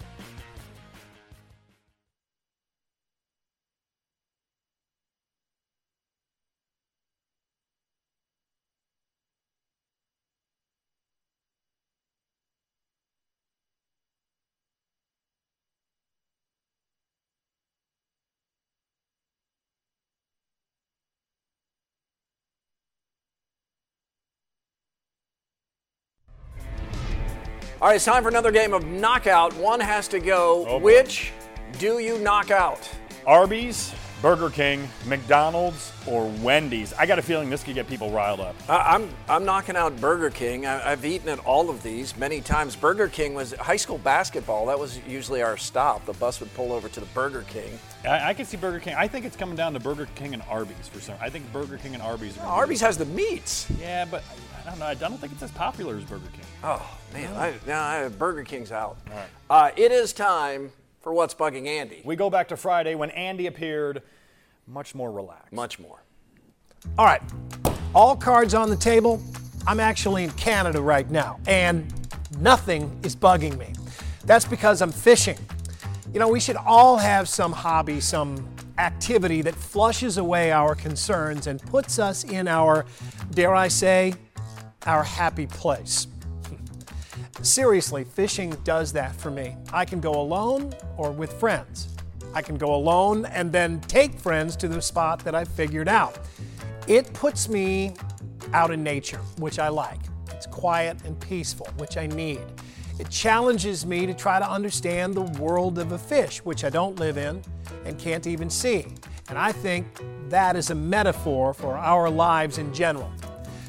All 27.83 27.89
right, 27.89 27.97
it's 27.97 28.05
time 28.05 28.23
for 28.23 28.29
another 28.29 28.53
game 28.53 28.75
of 28.75 28.87
knockout. 28.87 29.53
One 29.57 29.81
has 29.81 30.07
to 30.07 30.21
go. 30.21 30.65
Oh. 30.69 30.79
Which 30.79 31.33
do 31.81 31.99
you 31.99 32.17
knock 32.21 32.53
out? 32.53 32.89
Arby's, 33.27 33.93
Burger 34.23 34.51
King, 34.51 34.89
McDonald's, 35.05 35.91
or 36.07 36.29
Wendy's. 36.43 36.93
I 36.93 37.07
got 37.07 37.19
a 37.19 37.23
feeling 37.23 37.51
this 37.51 37.65
could 37.65 37.75
get 37.75 37.89
people 37.89 38.13
riled 38.13 38.39
up. 38.39 38.55
I- 38.69 38.95
I'm 38.95 39.09
I'm 39.29 39.45
knocking 39.45 39.75
out 39.75 40.01
Burger 40.01 40.31
King. 40.31 40.65
I, 40.65 40.93
I've 40.93 41.05
eaten 41.05 41.29
at 41.29 41.41
all 41.41 41.71
of 41.71 41.83
these 41.83 42.17
many 42.17 42.41
times. 42.41 42.77
Burger 42.77 43.09
King 43.09 43.35
was 43.35 43.53
high 43.55 43.75
school 43.75 43.99
basketball. 43.99 44.67
That 44.67 44.79
was 44.79 45.01
usually 45.09 45.43
our 45.43 45.57
stop. 45.57 46.07
The 46.07 46.13
bus 46.13 46.39
would 46.39 46.55
pull 46.55 46.73
over 46.73 46.89
to 46.89 47.01
the 47.01 47.07
Burger 47.07 47.45
King. 47.49 47.77
I, 48.05 48.29
I 48.29 48.35
can 48.35 48.47
see 48.47 48.57
Burger 48.57 48.79
King. 48.79 48.95
I 48.95 49.09
think 49.09 49.25
it's 49.27 49.35
coming 49.35 49.57
down 49.57 49.73
to 49.73 49.81
Burger 49.81 50.07
King 50.15 50.35
and 50.35 50.43
Arby's 50.49 50.87
for 50.87 51.01
some. 51.01 51.17
I 51.21 51.31
think 51.31 51.53
Burger 51.53 51.79
King 51.79 51.95
and 51.95 52.03
Arby's. 52.05 52.39
Are 52.39 52.47
Arby's 52.47 52.81
has 52.81 52.97
the 52.97 53.07
meats. 53.07 53.67
Yeah, 53.81 54.05
but 54.05 54.23
I 54.65 54.71
don't 54.71 54.79
know. 54.79 54.87
I 54.87 54.95
don't 54.95 55.19
think 55.21 55.33
it's 55.33 55.43
as 55.43 55.51
popular 55.51 55.97
as 55.97 56.05
Burger 56.05 56.29
King. 56.33 56.42
Oh 56.65 56.99
man, 57.13 57.35
I, 57.37 57.55
now 57.67 57.85
I, 57.85 58.09
Burger 58.09 58.45
King's 58.45 58.71
out. 58.71 58.97
All 59.11 59.17
right. 59.17 59.29
Uh, 59.51 59.71
it 59.77 59.91
is 59.91 60.13
time 60.13 60.73
for 61.01 61.13
what's 61.13 61.35
bugging 61.35 61.67
Andy. 61.67 62.03
We 62.05 62.15
go 62.15 62.31
back 62.31 62.49
to 62.49 62.57
Friday 62.57 62.95
when 62.95 63.11
Andy 63.11 63.47
appeared 63.49 64.03
much 64.69 64.95
more 64.95 65.11
relaxed. 65.11 65.53
Much 65.53 65.81
more. 65.81 66.03
All 66.97 67.05
right, 67.05 67.23
all 67.95 68.15
cards 68.15 68.55
on 68.55 68.71
the 68.71 68.77
table. 68.77 69.21
I'm 69.67 69.81
actually 69.81 70.25
in 70.25 70.31
Canada 70.31 70.81
right 70.81 71.09
now, 71.11 71.41
and 71.47 71.93
nothing 72.39 72.97
is 73.03 73.17
bugging 73.17 73.59
me. 73.59 73.73
That's 74.25 74.45
because 74.45 74.83
I'm 74.83 74.93
fishing. 74.93 75.39
You 76.13 76.21
know, 76.21 76.29
we 76.29 76.41
should 76.41 76.57
all 76.57 76.97
have 76.97 77.29
some 77.29 77.53
hobby, 77.53 78.01
some 78.01 78.49
activity 78.79 79.43
that 79.43 79.55
flushes 79.55 80.19
away 80.19 80.53
our 80.53 80.75
concerns 80.75 81.47
and 81.47 81.61
puts 81.61 81.99
us 81.99 82.25
in 82.25 82.47
our, 82.49 82.87
dare 83.33 83.55
I 83.55 83.69
say, 83.69 84.15
our 84.87 85.03
happy 85.03 85.47
place. 85.47 86.07
Seriously, 87.41 88.05
fishing 88.05 88.51
does 88.63 88.93
that 88.93 89.17
for 89.17 89.31
me. 89.31 89.57
I 89.73 89.85
can 89.85 90.01
go 90.01 90.21
alone 90.21 90.75
or 90.97 91.11
with 91.11 91.33
friends. 91.33 91.89
I 92.35 92.43
can 92.43 92.57
go 92.57 92.75
alone 92.75 93.25
and 93.27 93.51
then 93.51 93.81
take 93.83 94.19
friends 94.19 94.55
to 94.57 94.69
the 94.69 94.81
spot 94.81 95.21
that 95.25 95.35
I 95.35 95.45
figured 95.45 95.89
out. 95.89 96.19
It 96.87 97.13
puts 97.15 97.49
me 97.49 97.95
out 98.53 98.71
in 98.71 98.83
nature, 98.83 99.19
which 99.39 99.59
I 99.59 99.69
like. 99.69 100.01
It's 100.31 100.47
quiet 100.47 100.99
and 101.05 101.19
peaceful, 101.21 101.69
which 101.79 101.97
I 101.97 102.07
need. 102.07 102.41
It 102.99 103.11
challenges 103.11 103.87
me 103.87 104.07
to 104.07 104.15
try 104.15 104.39
to 104.39 104.49
understand 104.49 105.15
the 105.15 105.23
world 105.23 105.79
of 105.79 105.93
a 105.93 105.99
fish, 105.99 106.39
which 106.45 106.65
I 106.65 106.71
don't 106.71 106.99
live 106.99 107.17
in 107.17 107.43
and 107.85 107.99
can't 107.99 108.27
even 108.27 108.51
see. 108.51 108.87
And 109.29 109.39
I 109.39 109.53
think 109.53 109.87
that 110.29 110.57
is 110.57 110.71
a 110.71 110.75
metaphor 110.75 111.55
for 111.55 111.77
our 111.77 112.11
lives 112.11 112.59
in 112.59 112.73
general. 112.73 113.11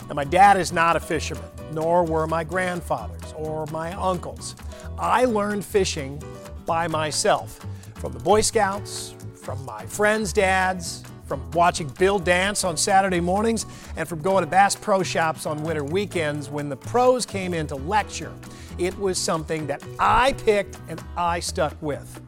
Now, 0.08 0.16
my 0.16 0.26
dad 0.26 0.58
is 0.58 0.72
not 0.72 0.96
a 0.96 1.00
fisherman, 1.00 1.50
nor 1.74 2.04
were 2.04 2.28
my 2.28 2.44
grandfathers 2.44 3.34
or 3.36 3.66
my 3.68 3.94
uncles. 3.94 4.56
I 4.98 5.26
learned 5.26 5.66
fishing 5.66 6.22
by 6.66 6.88
myself 6.88 7.66
from 7.96 8.14
the 8.14 8.20
Boy 8.20 8.42
Scouts, 8.42 9.16
from 9.36 9.64
my 9.66 9.86
friends' 9.86 10.34
dads, 10.34 11.04
from 11.26 11.50
watching 11.52 11.88
Bill 12.00 12.20
Dance 12.20 12.64
on 12.64 12.78
Saturday 12.78 13.20
mornings, 13.20 13.66
and 13.96 14.08
from 14.08 14.22
going 14.22 14.44
to 14.44 14.50
Bass 14.50 14.76
Pro 14.76 15.04
Shops 15.04 15.46
on 15.46 15.64
winter 15.64 15.84
weekends 15.84 16.50
when 16.50 16.70
the 16.70 16.76
pros 16.76 17.26
came 17.26 17.54
in 17.54 17.66
to 17.68 17.76
lecture. 17.76 18.34
It 18.78 18.98
was 19.00 19.18
something 19.18 19.68
that 19.68 19.84
I 20.00 20.34
picked 20.34 20.78
and 20.90 21.02
I 21.16 21.40
stuck 21.40 21.76
with. 21.82 22.22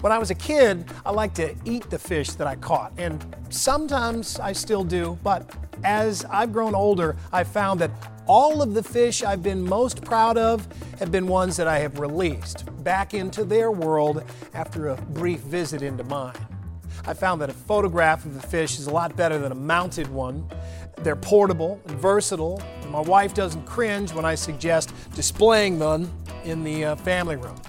When 0.00 0.12
I 0.12 0.18
was 0.18 0.30
a 0.30 0.34
kid, 0.34 0.84
I 1.04 1.10
liked 1.10 1.36
to 1.36 1.54
eat 1.64 1.88
the 1.90 1.98
fish 1.98 2.30
that 2.32 2.46
I 2.46 2.56
caught, 2.56 2.92
and 2.98 3.24
sometimes 3.48 4.38
I 4.38 4.52
still 4.52 4.84
do, 4.84 5.18
but 5.22 5.50
as 5.82 6.24
I've 6.26 6.52
grown 6.52 6.74
older, 6.74 7.16
I've 7.32 7.48
found 7.48 7.80
that 7.80 7.90
all 8.26 8.62
of 8.62 8.74
the 8.74 8.82
fish 8.82 9.22
I've 9.22 9.42
been 9.42 9.62
most 9.62 10.02
proud 10.02 10.38
of 10.38 10.66
have 10.98 11.12
been 11.12 11.26
ones 11.26 11.56
that 11.56 11.68
I 11.68 11.78
have 11.80 11.98
released 11.98 12.64
back 12.82 13.12
into 13.14 13.44
their 13.44 13.70
world 13.70 14.24
after 14.54 14.88
a 14.88 14.96
brief 14.96 15.40
visit 15.40 15.82
into 15.82 16.04
mine. 16.04 16.34
I 17.06 17.12
found 17.12 17.40
that 17.42 17.50
a 17.50 17.54
photograph 17.54 18.24
of 18.24 18.34
the 18.34 18.46
fish 18.46 18.78
is 18.78 18.86
a 18.86 18.90
lot 18.90 19.14
better 19.14 19.38
than 19.38 19.52
a 19.52 19.56
mounted 19.56 20.08
one. 20.08 20.48
They're 20.98 21.16
portable 21.16 21.80
and 21.86 21.98
versatile, 21.98 22.62
and 22.80 22.90
my 22.90 23.00
wife 23.00 23.34
doesn't 23.34 23.66
cringe 23.66 24.12
when 24.12 24.24
I 24.24 24.34
suggest 24.36 24.94
displaying 25.14 25.78
them 25.78 26.10
in 26.44 26.64
the 26.64 26.84
uh, 26.84 26.96
family 26.96 27.36
room. 27.36 27.60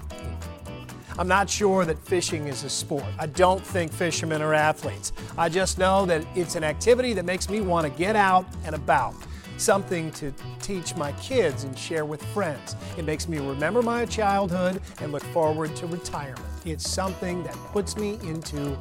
I'm 1.18 1.28
not 1.28 1.48
sure 1.48 1.84
that 1.84 1.98
fishing 1.98 2.46
is 2.46 2.62
a 2.64 2.70
sport. 2.70 3.04
I 3.18 3.26
don't 3.26 3.64
think 3.64 3.92
fishermen 3.92 4.42
are 4.42 4.54
athletes. 4.54 5.12
I 5.36 5.48
just 5.48 5.78
know 5.78 6.06
that 6.06 6.26
it's 6.34 6.56
an 6.56 6.64
activity 6.64 7.14
that 7.14 7.24
makes 7.24 7.48
me 7.48 7.60
want 7.60 7.86
to 7.86 7.98
get 7.98 8.16
out 8.16 8.46
and 8.64 8.74
about. 8.74 9.14
Something 9.56 10.10
to 10.12 10.32
teach 10.60 10.94
my 10.96 11.12
kids 11.12 11.64
and 11.64 11.78
share 11.78 12.04
with 12.04 12.22
friends. 12.26 12.76
It 12.96 13.04
makes 13.04 13.28
me 13.28 13.38
remember 13.38 13.82
my 13.82 14.04
childhood 14.06 14.80
and 15.00 15.12
look 15.12 15.24
forward 15.24 15.74
to 15.76 15.86
retirement. 15.86 16.44
It's 16.64 16.88
something 16.88 17.42
that 17.44 17.54
puts 17.72 17.96
me 17.96 18.18
into 18.22 18.78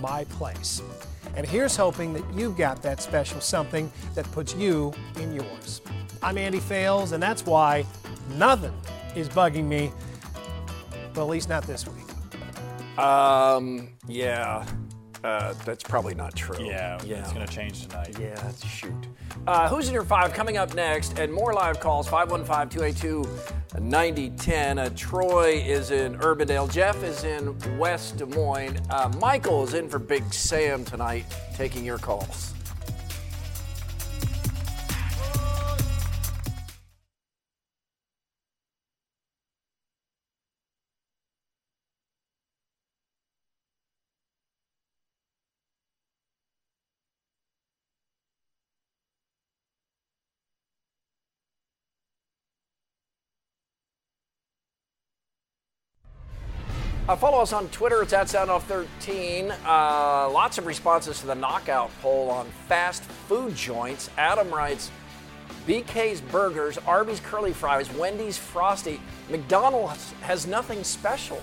my 0.00 0.24
place. 0.24 0.82
And 1.36 1.46
here's 1.46 1.76
hoping 1.76 2.12
that 2.14 2.24
you've 2.34 2.56
got 2.56 2.82
that 2.82 3.00
special 3.00 3.40
something 3.40 3.90
that 4.14 4.30
puts 4.32 4.54
you 4.54 4.92
in 5.20 5.34
yours. 5.34 5.80
I'm 6.22 6.36
Andy 6.36 6.60
Fales, 6.60 7.12
and 7.12 7.22
that's 7.22 7.46
why 7.46 7.84
nothing 8.36 8.72
is 9.14 9.28
bugging 9.28 9.64
me 9.64 9.92
well, 11.18 11.26
at 11.26 11.32
least 11.32 11.48
not 11.48 11.66
this 11.66 11.84
week. 11.84 12.98
Um, 12.98 13.88
yeah, 14.06 14.64
uh, 15.24 15.54
that's 15.64 15.82
probably 15.82 16.14
not 16.14 16.34
true. 16.34 16.64
Yeah, 16.64 17.00
yeah. 17.04 17.18
it's 17.18 17.32
going 17.32 17.46
to 17.46 17.52
change 17.52 17.86
tonight. 17.86 18.16
Yeah, 18.20 18.34
that's 18.34 18.64
shoot. 18.66 18.92
Uh, 19.46 19.68
who's 19.68 19.88
in 19.88 19.94
your 19.94 20.04
five 20.04 20.32
coming 20.32 20.56
up 20.56 20.74
next? 20.74 21.18
And 21.18 21.32
more 21.32 21.52
live 21.52 21.80
calls 21.80 22.08
515 22.08 22.68
282 22.68 23.80
9010. 23.80 24.78
Uh, 24.78 24.90
Troy 24.96 25.62
is 25.64 25.90
in 25.90 26.18
Urbandale. 26.18 26.70
Jeff 26.70 27.02
is 27.02 27.24
in 27.24 27.56
West 27.78 28.18
Des 28.18 28.26
Moines. 28.26 28.78
Uh, 28.90 29.12
Michael 29.20 29.64
is 29.64 29.74
in 29.74 29.88
for 29.88 29.98
Big 29.98 30.32
Sam 30.32 30.84
tonight, 30.84 31.24
taking 31.54 31.84
your 31.84 31.98
calls. 31.98 32.54
Uh, 57.08 57.16
follow 57.16 57.40
us 57.40 57.54
on 57.54 57.66
Twitter. 57.70 58.02
It's 58.02 58.12
at 58.12 58.26
SoundOff13. 58.26 59.50
Uh, 59.64 60.30
lots 60.30 60.58
of 60.58 60.66
responses 60.66 61.20
to 61.20 61.26
the 61.26 61.34
knockout 61.34 61.90
poll 62.02 62.28
on 62.28 62.46
fast 62.68 63.02
food 63.02 63.56
joints. 63.56 64.10
Adam 64.18 64.50
writes 64.50 64.90
BK's 65.66 66.20
Burgers, 66.20 66.76
Arby's 66.86 67.20
Curly 67.20 67.54
Fries, 67.54 67.90
Wendy's 67.94 68.36
Frosty. 68.36 69.00
McDonald's 69.30 70.12
has 70.20 70.46
nothing 70.46 70.84
special. 70.84 71.40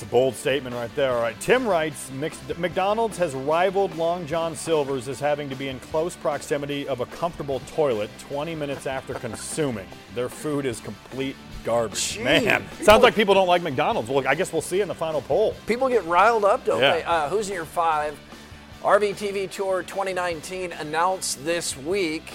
It's 0.00 0.08
a 0.08 0.10
bold 0.12 0.34
statement 0.34 0.74
right 0.74 0.88
there. 0.96 1.12
All 1.12 1.20
right. 1.20 1.38
Tim 1.40 1.66
writes 1.68 2.10
McDonald's 2.56 3.18
has 3.18 3.34
rivaled 3.34 3.94
Long 3.96 4.26
John 4.26 4.56
Silver's 4.56 5.08
as 5.08 5.20
having 5.20 5.50
to 5.50 5.54
be 5.54 5.68
in 5.68 5.78
close 5.78 6.16
proximity 6.16 6.88
of 6.88 7.00
a 7.00 7.06
comfortable 7.06 7.60
toilet 7.66 8.08
20 8.30 8.54
minutes 8.54 8.86
after 8.86 9.12
consuming. 9.12 9.86
Their 10.14 10.30
food 10.30 10.64
is 10.64 10.80
complete 10.80 11.36
garbage. 11.66 12.12
Gee, 12.14 12.22
Man, 12.24 12.62
people- 12.62 12.86
sounds 12.86 13.02
like 13.02 13.14
people 13.14 13.34
don't 13.34 13.46
like 13.46 13.60
McDonald's. 13.60 14.08
Well, 14.08 14.26
I 14.26 14.34
guess 14.34 14.54
we'll 14.54 14.62
see 14.62 14.80
in 14.80 14.88
the 14.88 14.94
final 14.94 15.20
poll. 15.20 15.54
People 15.66 15.90
get 15.90 16.02
riled 16.06 16.46
up, 16.46 16.64
don't 16.64 16.80
Yeah. 16.80 16.92
they? 16.94 17.02
Uh, 17.04 17.28
who's 17.28 17.50
in 17.50 17.54
your 17.56 17.66
five? 17.66 18.18
RVTV 18.82 19.48
Tour 19.48 19.82
2019 19.82 20.72
announced 20.72 21.44
this 21.44 21.76
week. 21.76 22.32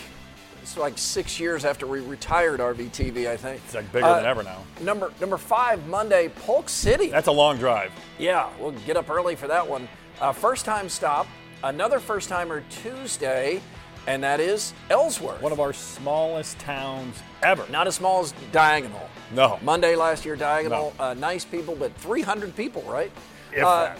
It's 0.65 0.77
like 0.77 0.97
six 0.97 1.39
years 1.39 1.63
after 1.63 1.85
we 1.85 1.99
retired 1.99 2.59
RVTV, 2.59 3.29
I 3.29 3.37
think. 3.37 3.61
It's 3.65 3.75
like 3.75 3.91
bigger 3.91 4.07
Uh, 4.07 4.15
than 4.15 4.25
ever 4.25 4.41
now. 4.41 4.63
Number 4.81 5.11
number 5.21 5.37
five, 5.37 5.85
Monday, 5.85 6.29
Polk 6.43 6.69
City. 6.69 7.09
That's 7.09 7.27
a 7.27 7.31
long 7.31 7.59
drive. 7.59 7.91
Yeah, 8.17 8.49
we'll 8.59 8.71
get 8.71 8.97
up 8.97 9.11
early 9.11 9.35
for 9.35 9.47
that 9.47 9.67
one. 9.67 9.87
Uh, 10.19 10.31
first 10.31 10.65
time 10.65 10.89
stop, 10.89 11.27
another 11.63 11.99
first 11.99 12.29
timer 12.29 12.63
Tuesday, 12.81 13.61
and 14.07 14.23
that 14.23 14.39
is 14.39 14.73
Ellsworth. 14.89 15.39
One 15.39 15.51
of 15.51 15.59
our 15.59 15.71
smallest 15.71 16.57
towns 16.57 17.15
ever. 17.43 17.63
Not 17.69 17.85
as 17.85 17.93
small 17.93 18.21
as 18.21 18.33
Diagonal. 18.51 19.07
No. 19.35 19.59
Monday 19.61 19.95
last 19.95 20.25
year, 20.25 20.35
Diagonal. 20.35 20.95
No. 20.97 21.05
Uh, 21.05 21.13
nice 21.13 21.45
people, 21.45 21.75
but 21.75 21.95
300 21.97 22.55
people, 22.55 22.81
right? 22.87 23.11
If 23.53 23.63
uh, 23.63 23.83
that. 23.83 23.99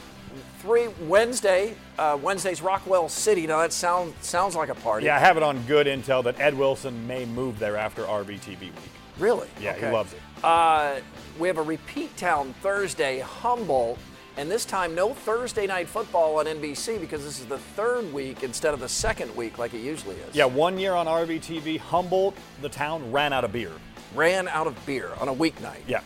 Three 0.59 0.87
Wednesday. 1.01 1.75
Uh, 1.97 2.17
Wednesday's 2.21 2.61
Rockwell 2.61 3.09
City. 3.09 3.47
Now 3.47 3.59
that 3.59 3.73
sounds 3.73 4.13
sounds 4.25 4.55
like 4.55 4.69
a 4.69 4.75
party. 4.75 5.05
Yeah, 5.05 5.15
I 5.15 5.19
have 5.19 5.37
it 5.37 5.43
on 5.43 5.61
good 5.63 5.87
intel 5.87 6.23
that 6.23 6.39
Ed 6.39 6.53
Wilson 6.57 7.05
may 7.07 7.25
move 7.25 7.59
there 7.59 7.77
after 7.77 8.03
RVTV 8.03 8.59
week. 8.61 8.73
Really? 9.17 9.47
Yeah, 9.61 9.71
Okay. 9.71 9.87
he 9.87 9.93
loves 9.93 10.13
it. 10.13 10.19
Uh, 10.43 10.95
we 11.39 11.47
have 11.47 11.57
a 11.57 11.61
repeat 11.63 12.15
town 12.17 12.53
Thursday, 12.61 13.19
Humboldt, 13.19 13.97
and 14.37 14.51
this 14.51 14.65
time 14.65 14.93
no 14.93 15.13
Thursday 15.13 15.65
night 15.67 15.87
football 15.87 16.39
on 16.39 16.45
NBC 16.47 16.99
because 16.99 17.23
this 17.23 17.39
is 17.39 17.45
the 17.45 17.57
third 17.57 18.11
week 18.13 18.43
instead 18.43 18.73
of 18.73 18.81
the 18.81 18.89
second 18.89 19.33
week 19.35 19.57
like 19.57 19.73
it 19.73 19.79
usually 19.79 20.15
is. 20.17 20.35
Yeah, 20.35 20.45
one 20.45 20.77
year 20.77 20.93
on 20.93 21.05
RVTV, 21.07 21.79
Humboldt, 21.79 22.35
the 22.61 22.67
town 22.69 23.09
ran 23.11 23.31
out 23.31 23.43
of 23.45 23.53
beer. 23.53 23.71
ran 24.13 24.47
out 24.49 24.67
of 24.67 24.85
beer 24.85 25.11
on 25.19 25.27
a 25.29 25.33
weeknight. 25.33 25.79
Yeah. 25.87 26.01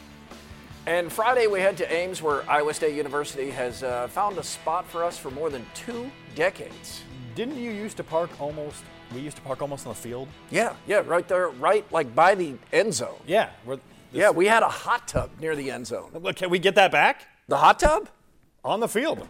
And 0.90 1.14
Friday 1.14 1.46
we 1.46 1.60
head 1.60 1.78
to 1.78 1.94
Ames, 1.94 2.20
where 2.20 2.50
Iowa 2.50 2.74
State 2.74 2.96
University 2.96 3.52
has 3.52 3.84
uh, 3.84 4.08
found 4.08 4.40
a 4.40 4.44
spot 4.44 4.88
for 4.88 5.04
us 5.04 5.20
for 5.20 5.30
more 5.30 5.52
than 5.52 5.64
two 5.76 6.10
decades. 6.34 7.04
Didn't 7.36 7.58
you 7.58 7.70
used 7.70 7.96
to 7.98 8.04
park 8.04 8.32
almost? 8.42 8.84
We 9.14 9.20
used 9.22 9.38
to 9.38 9.44
park 9.44 9.62
almost 9.62 9.86
on 9.86 9.94
the 9.94 10.00
field. 10.00 10.28
Yeah, 10.50 10.74
yeah, 10.88 11.04
right 11.06 11.28
there, 11.28 11.50
right 11.50 11.86
like 11.92 12.16
by 12.16 12.34
the 12.34 12.56
end 12.74 12.96
zone. 12.96 13.20
Yeah. 13.28 13.52
Yeah, 14.12 14.32
we 14.32 14.48
had 14.48 14.64
a 14.64 14.68
hot 14.68 15.08
tub 15.08 15.30
near 15.40 15.56
the 15.56 15.70
end 15.70 15.86
zone. 15.86 16.10
Look, 16.12 16.38
Can 16.38 16.50
we 16.50 16.58
get 16.58 16.74
that 16.74 16.92
back 16.92 17.28
The 17.48 17.58
hot 17.58 17.78
tub? 17.78 18.10
on 18.66 18.80
the 18.80 18.88
field? 18.88 19.28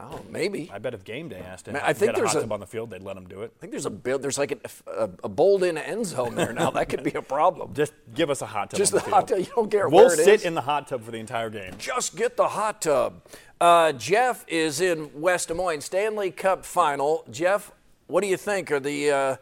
Oh, 0.00 0.20
maybe. 0.30 0.70
I 0.72 0.78
bet 0.78 0.94
if 0.94 1.02
game 1.04 1.28
day 1.28 1.40
asked 1.40 1.64
to 1.64 1.72
Man, 1.72 1.82
I 1.84 1.92
think 1.92 2.10
get 2.12 2.18
a 2.18 2.20
there's 2.20 2.30
hot 2.32 2.38
a- 2.38 2.40
tub 2.42 2.52
on 2.52 2.60
the 2.60 2.66
field, 2.66 2.90
they'd 2.90 3.02
let 3.02 3.16
them 3.16 3.26
do 3.26 3.42
it. 3.42 3.52
I 3.56 3.60
think 3.60 3.72
there's 3.72 3.86
a 3.86 3.90
build. 3.90 4.22
There's 4.22 4.38
like 4.38 4.52
a, 4.52 4.90
a, 4.90 5.10
a 5.24 5.28
bowled 5.28 5.64
in 5.64 5.76
end 5.76 6.06
zone 6.06 6.34
there 6.36 6.52
now. 6.52 6.70
That 6.70 6.88
could 6.88 7.02
be 7.02 7.10
a 7.12 7.22
problem. 7.22 7.74
Just 7.74 7.92
give 8.14 8.30
us 8.30 8.40
a 8.40 8.46
hot 8.46 8.70
tub. 8.70 8.78
Just 8.78 8.92
on 8.94 9.00
the 9.00 9.04
the, 9.06 9.10
hot 9.10 9.28
field. 9.28 9.40
tub. 9.40 9.48
You 9.48 9.52
don't 9.56 9.70
care 9.70 9.88
We'll 9.88 10.04
where 10.06 10.14
it 10.14 10.24
sit 10.24 10.34
is. 10.40 10.44
in 10.44 10.54
the 10.54 10.60
hot 10.60 10.86
tub 10.88 11.02
for 11.02 11.10
the 11.10 11.18
entire 11.18 11.50
game. 11.50 11.72
Just 11.78 12.16
get 12.16 12.36
the 12.36 12.48
hot 12.48 12.80
tub. 12.82 13.22
Uh, 13.60 13.90
Jeff 13.92 14.44
is 14.46 14.80
in 14.80 15.10
West 15.20 15.48
Des 15.48 15.54
Moines, 15.54 15.80
Stanley 15.80 16.30
Cup 16.30 16.64
final. 16.64 17.24
Jeff, 17.30 17.72
what 18.06 18.20
do 18.22 18.28
you 18.28 18.36
think? 18.36 18.70
Are 18.70 18.78
the 18.80 19.10
uh, 19.10 19.36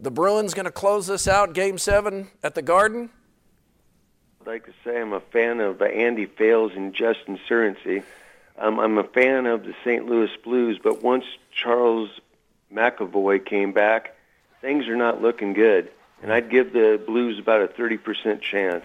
the 0.00 0.10
Bruins 0.10 0.54
going 0.54 0.64
to 0.64 0.72
close 0.72 1.06
this 1.06 1.28
out, 1.28 1.52
Game 1.54 1.78
Seven 1.78 2.28
at 2.42 2.54
the 2.56 2.62
Garden? 2.62 3.10
I'd 4.40 4.46
like 4.46 4.64
to 4.66 4.72
say 4.82 5.00
I'm 5.00 5.12
a 5.12 5.20
fan 5.20 5.60
of 5.60 5.80
uh, 5.80 5.84
Andy 5.84 6.26
Fales 6.26 6.72
and 6.74 6.94
Justin 6.94 7.38
Surrency. 7.48 8.02
Um, 8.60 8.78
I'm 8.78 8.98
a 8.98 9.04
fan 9.04 9.46
of 9.46 9.64
the 9.64 9.74
St. 9.84 10.06
Louis 10.06 10.30
Blues, 10.44 10.78
but 10.82 11.02
once 11.02 11.24
Charles 11.50 12.10
McAvoy 12.72 13.44
came 13.44 13.72
back, 13.72 14.14
things 14.60 14.86
are 14.86 14.96
not 14.96 15.22
looking 15.22 15.54
good. 15.54 15.90
And 16.22 16.30
I'd 16.30 16.50
give 16.50 16.74
the 16.74 17.00
Blues 17.04 17.38
about 17.38 17.62
a 17.62 17.68
30% 17.68 18.42
chance. 18.42 18.84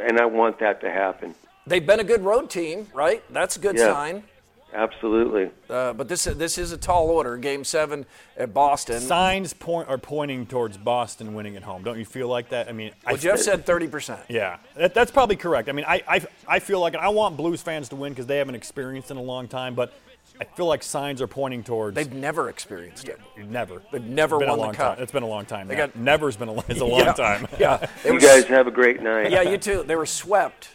And 0.00 0.18
I 0.18 0.24
want 0.24 0.60
that 0.60 0.80
to 0.80 0.90
happen. 0.90 1.34
They've 1.66 1.86
been 1.86 2.00
a 2.00 2.04
good 2.04 2.22
road 2.24 2.48
team, 2.48 2.86
right? 2.94 3.22
That's 3.30 3.56
a 3.56 3.60
good 3.60 3.76
Yeah. 3.76 3.92
sign. 3.92 4.24
Absolutely. 4.72 5.50
Uh, 5.68 5.92
but 5.92 6.08
this 6.08 6.24
this 6.24 6.58
is 6.58 6.72
a 6.72 6.76
tall 6.76 7.08
order. 7.08 7.36
Game 7.36 7.64
Seven 7.64 8.06
at 8.36 8.54
Boston. 8.54 9.00
Signs 9.00 9.52
point 9.52 9.88
are 9.88 9.98
pointing 9.98 10.46
towards 10.46 10.76
Boston 10.76 11.34
winning 11.34 11.56
at 11.56 11.62
home. 11.62 11.82
Don't 11.82 11.98
you 11.98 12.04
feel 12.04 12.28
like 12.28 12.50
that? 12.50 12.68
I 12.68 12.72
mean, 12.72 12.92
I 13.04 13.12
well, 13.12 13.20
Jeff 13.20 13.38
said 13.40 13.66
thirty 13.66 13.88
percent. 13.88 14.20
Yeah, 14.28 14.58
that, 14.76 14.94
that's 14.94 15.10
probably 15.10 15.36
correct. 15.36 15.68
I 15.68 15.72
mean, 15.72 15.84
I, 15.88 16.02
I, 16.06 16.20
I 16.46 16.58
feel 16.60 16.80
like 16.80 16.94
I 16.94 17.08
want 17.08 17.36
Blues 17.36 17.62
fans 17.62 17.88
to 17.90 17.96
win 17.96 18.12
because 18.12 18.26
they 18.26 18.38
haven't 18.38 18.54
experienced 18.54 19.10
in 19.10 19.16
a 19.16 19.22
long 19.22 19.48
time, 19.48 19.74
but 19.74 19.92
I 20.40 20.44
feel 20.44 20.66
like 20.66 20.82
signs 20.82 21.20
are 21.20 21.26
pointing 21.26 21.62
towards 21.62 21.94
They've 21.94 22.12
never 22.12 22.48
experienced 22.48 23.08
it. 23.08 23.18
never. 23.36 23.82
They've 23.92 24.02
never 24.02 24.38
been 24.38 24.48
won 24.48 24.58
a 24.58 24.60
the 24.60 24.66
long 24.66 24.74
cup. 24.74 24.94
Time. 24.96 25.02
It's 25.02 25.12
been 25.12 25.22
a 25.22 25.26
long 25.28 25.44
time. 25.44 25.68
They 25.68 25.74
now. 25.74 25.86
got- 25.86 25.96
Never's 25.96 26.36
been 26.36 26.48
a, 26.48 26.58
it's 26.68 26.80
a 26.80 26.84
long 26.84 27.00
yeah, 27.00 27.12
time. 27.12 27.48
Yeah, 27.58 27.86
they 28.02 28.08
You 28.08 28.14
were 28.14 28.20
guys 28.20 28.46
have 28.46 28.66
a 28.66 28.70
great 28.70 29.02
night. 29.02 29.30
Yeah, 29.30 29.42
you 29.42 29.58
too. 29.58 29.82
They 29.86 29.96
were 29.96 30.06
swept. 30.06 30.68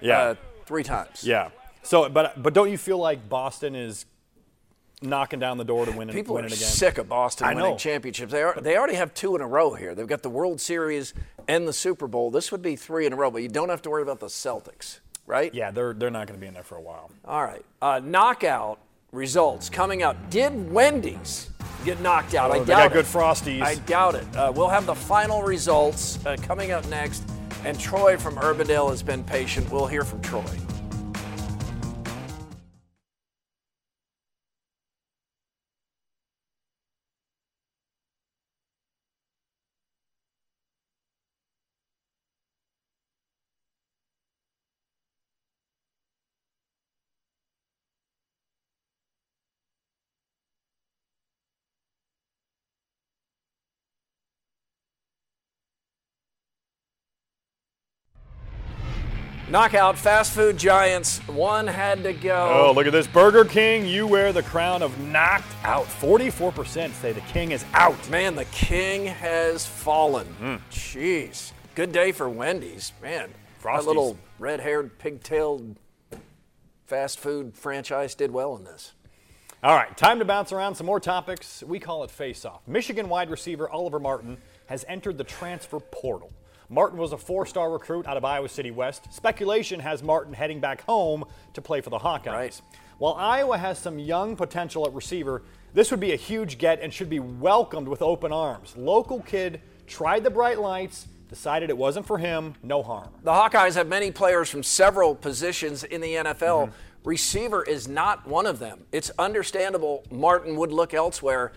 Yeah. 0.00 0.18
uh, 0.18 0.34
three 0.66 0.82
times. 0.82 1.22
Yeah. 1.24 1.50
So, 1.82 2.08
but 2.08 2.42
but 2.42 2.54
don't 2.54 2.70
you 2.70 2.78
feel 2.78 2.98
like 2.98 3.28
Boston 3.28 3.74
is 3.74 4.06
knocking 5.02 5.40
down 5.40 5.58
the 5.58 5.64
door 5.64 5.84
to 5.84 5.90
win, 5.92 6.08
People 6.10 6.36
win 6.36 6.44
it 6.44 6.48
again? 6.52 6.58
People 6.58 6.66
are 6.66 6.70
sick 6.76 6.98
of 6.98 7.08
Boston 7.08 7.46
I 7.48 7.54
winning 7.54 7.72
know. 7.72 7.76
championships. 7.76 8.30
They 8.32 8.42
are. 8.42 8.54
They 8.60 8.76
already 8.76 8.94
have 8.94 9.12
two 9.14 9.34
in 9.34 9.40
a 9.42 9.46
row 9.46 9.74
here. 9.74 9.94
They've 9.94 10.06
got 10.06 10.22
the 10.22 10.30
World 10.30 10.60
Series 10.60 11.12
and 11.48 11.66
the 11.66 11.72
Super 11.72 12.06
Bowl. 12.06 12.30
This 12.30 12.52
would 12.52 12.62
be 12.62 12.76
three 12.76 13.04
in 13.06 13.12
a 13.12 13.16
row, 13.16 13.30
but 13.30 13.42
you 13.42 13.48
don't 13.48 13.68
have 13.68 13.82
to 13.82 13.90
worry 13.90 14.02
about 14.02 14.20
the 14.20 14.28
Celtics, 14.28 15.00
right? 15.26 15.52
Yeah, 15.52 15.70
they're 15.72 15.92
they're 15.92 16.10
not 16.10 16.26
going 16.28 16.38
to 16.38 16.40
be 16.40 16.46
in 16.46 16.54
there 16.54 16.62
for 16.62 16.76
a 16.76 16.80
while. 16.82 17.10
All 17.24 17.42
right. 17.42 17.64
Uh, 17.80 18.00
knockout 18.04 18.78
results 19.10 19.68
coming 19.68 20.02
up. 20.04 20.30
Did 20.30 20.72
Wendy's 20.72 21.50
get 21.84 22.00
knocked 22.00 22.34
out? 22.34 22.52
I 22.52 22.56
Oh, 22.58 22.60
they 22.60 22.72
doubt 22.72 22.90
got 22.90 22.92
good 22.92 23.04
frosties. 23.06 23.60
I 23.62 23.74
doubt 23.74 24.14
it. 24.14 24.36
Uh, 24.36 24.52
we'll 24.54 24.68
have 24.68 24.86
the 24.86 24.94
final 24.94 25.42
results 25.42 26.24
uh, 26.24 26.36
coming 26.42 26.70
up 26.70 26.86
next. 26.88 27.24
And 27.64 27.78
Troy 27.78 28.16
from 28.16 28.36
Urbandale 28.36 28.90
has 28.90 29.02
been 29.02 29.22
patient. 29.24 29.70
We'll 29.70 29.86
hear 29.86 30.04
from 30.04 30.20
Troy. 30.22 30.42
Knockout 59.52 59.98
fast 59.98 60.32
food 60.32 60.56
giants. 60.56 61.18
One 61.28 61.66
had 61.66 62.04
to 62.04 62.14
go. 62.14 62.68
Oh, 62.68 62.72
look 62.72 62.86
at 62.86 62.92
this. 62.92 63.06
Burger 63.06 63.44
King, 63.44 63.84
you 63.84 64.06
wear 64.06 64.32
the 64.32 64.42
crown 64.42 64.82
of 64.82 64.98
knocked 64.98 65.52
out. 65.62 65.84
44% 65.84 66.90
say 66.92 67.12
the 67.12 67.20
king 67.20 67.50
is 67.52 67.62
out. 67.74 68.08
Man, 68.08 68.34
the 68.34 68.46
king 68.46 69.04
has 69.04 69.66
fallen. 69.66 70.26
Hmm. 70.26 70.54
Jeez. 70.70 71.52
Good 71.74 71.92
day 71.92 72.12
for 72.12 72.30
Wendy's. 72.30 72.94
Man, 73.02 73.28
that 73.62 73.84
little 73.84 74.16
red 74.38 74.60
haired, 74.60 74.98
pigtailed 74.98 75.76
fast 76.86 77.18
food 77.18 77.54
franchise 77.54 78.14
did 78.14 78.30
well 78.30 78.56
in 78.56 78.64
this. 78.64 78.92
All 79.62 79.76
right, 79.76 79.94
time 79.98 80.18
to 80.20 80.24
bounce 80.24 80.52
around 80.52 80.76
some 80.76 80.86
more 80.86 80.98
topics. 80.98 81.62
We 81.62 81.78
call 81.78 82.04
it 82.04 82.10
face 82.10 82.46
off. 82.46 82.66
Michigan 82.66 83.10
wide 83.10 83.28
receiver 83.28 83.68
Oliver 83.68 84.00
Martin 84.00 84.38
has 84.64 84.86
entered 84.88 85.18
the 85.18 85.24
transfer 85.24 85.78
portal. 85.78 86.32
Martin 86.72 86.98
was 86.98 87.12
a 87.12 87.18
four 87.18 87.44
star 87.44 87.70
recruit 87.70 88.06
out 88.06 88.16
of 88.16 88.24
Iowa 88.24 88.48
City 88.48 88.70
West. 88.70 89.12
Speculation 89.12 89.78
has 89.80 90.02
Martin 90.02 90.32
heading 90.32 90.58
back 90.58 90.80
home 90.82 91.24
to 91.52 91.60
play 91.60 91.82
for 91.82 91.90
the 91.90 91.98
Hawkeyes. 91.98 92.26
Right. 92.26 92.62
While 92.96 93.12
Iowa 93.14 93.58
has 93.58 93.78
some 93.78 93.98
young 93.98 94.36
potential 94.36 94.86
at 94.86 94.94
receiver, 94.94 95.42
this 95.74 95.90
would 95.90 96.00
be 96.00 96.12
a 96.12 96.16
huge 96.16 96.56
get 96.56 96.80
and 96.80 96.92
should 96.92 97.10
be 97.10 97.20
welcomed 97.20 97.88
with 97.88 98.00
open 98.00 98.32
arms. 98.32 98.74
Local 98.74 99.20
kid 99.20 99.60
tried 99.86 100.24
the 100.24 100.30
bright 100.30 100.60
lights, 100.60 101.08
decided 101.28 101.68
it 101.68 101.76
wasn't 101.76 102.06
for 102.06 102.16
him, 102.16 102.54
no 102.62 102.82
harm. 102.82 103.10
The 103.22 103.32
Hawkeyes 103.32 103.74
have 103.74 103.86
many 103.86 104.10
players 104.10 104.48
from 104.48 104.62
several 104.62 105.14
positions 105.14 105.84
in 105.84 106.00
the 106.00 106.14
NFL. 106.14 106.68
Mm-hmm. 106.68 106.72
Receiver 107.04 107.62
is 107.64 107.86
not 107.86 108.26
one 108.26 108.46
of 108.46 108.60
them. 108.60 108.84
It's 108.92 109.10
understandable 109.18 110.04
Martin 110.10 110.56
would 110.56 110.72
look 110.72 110.94
elsewhere. 110.94 111.52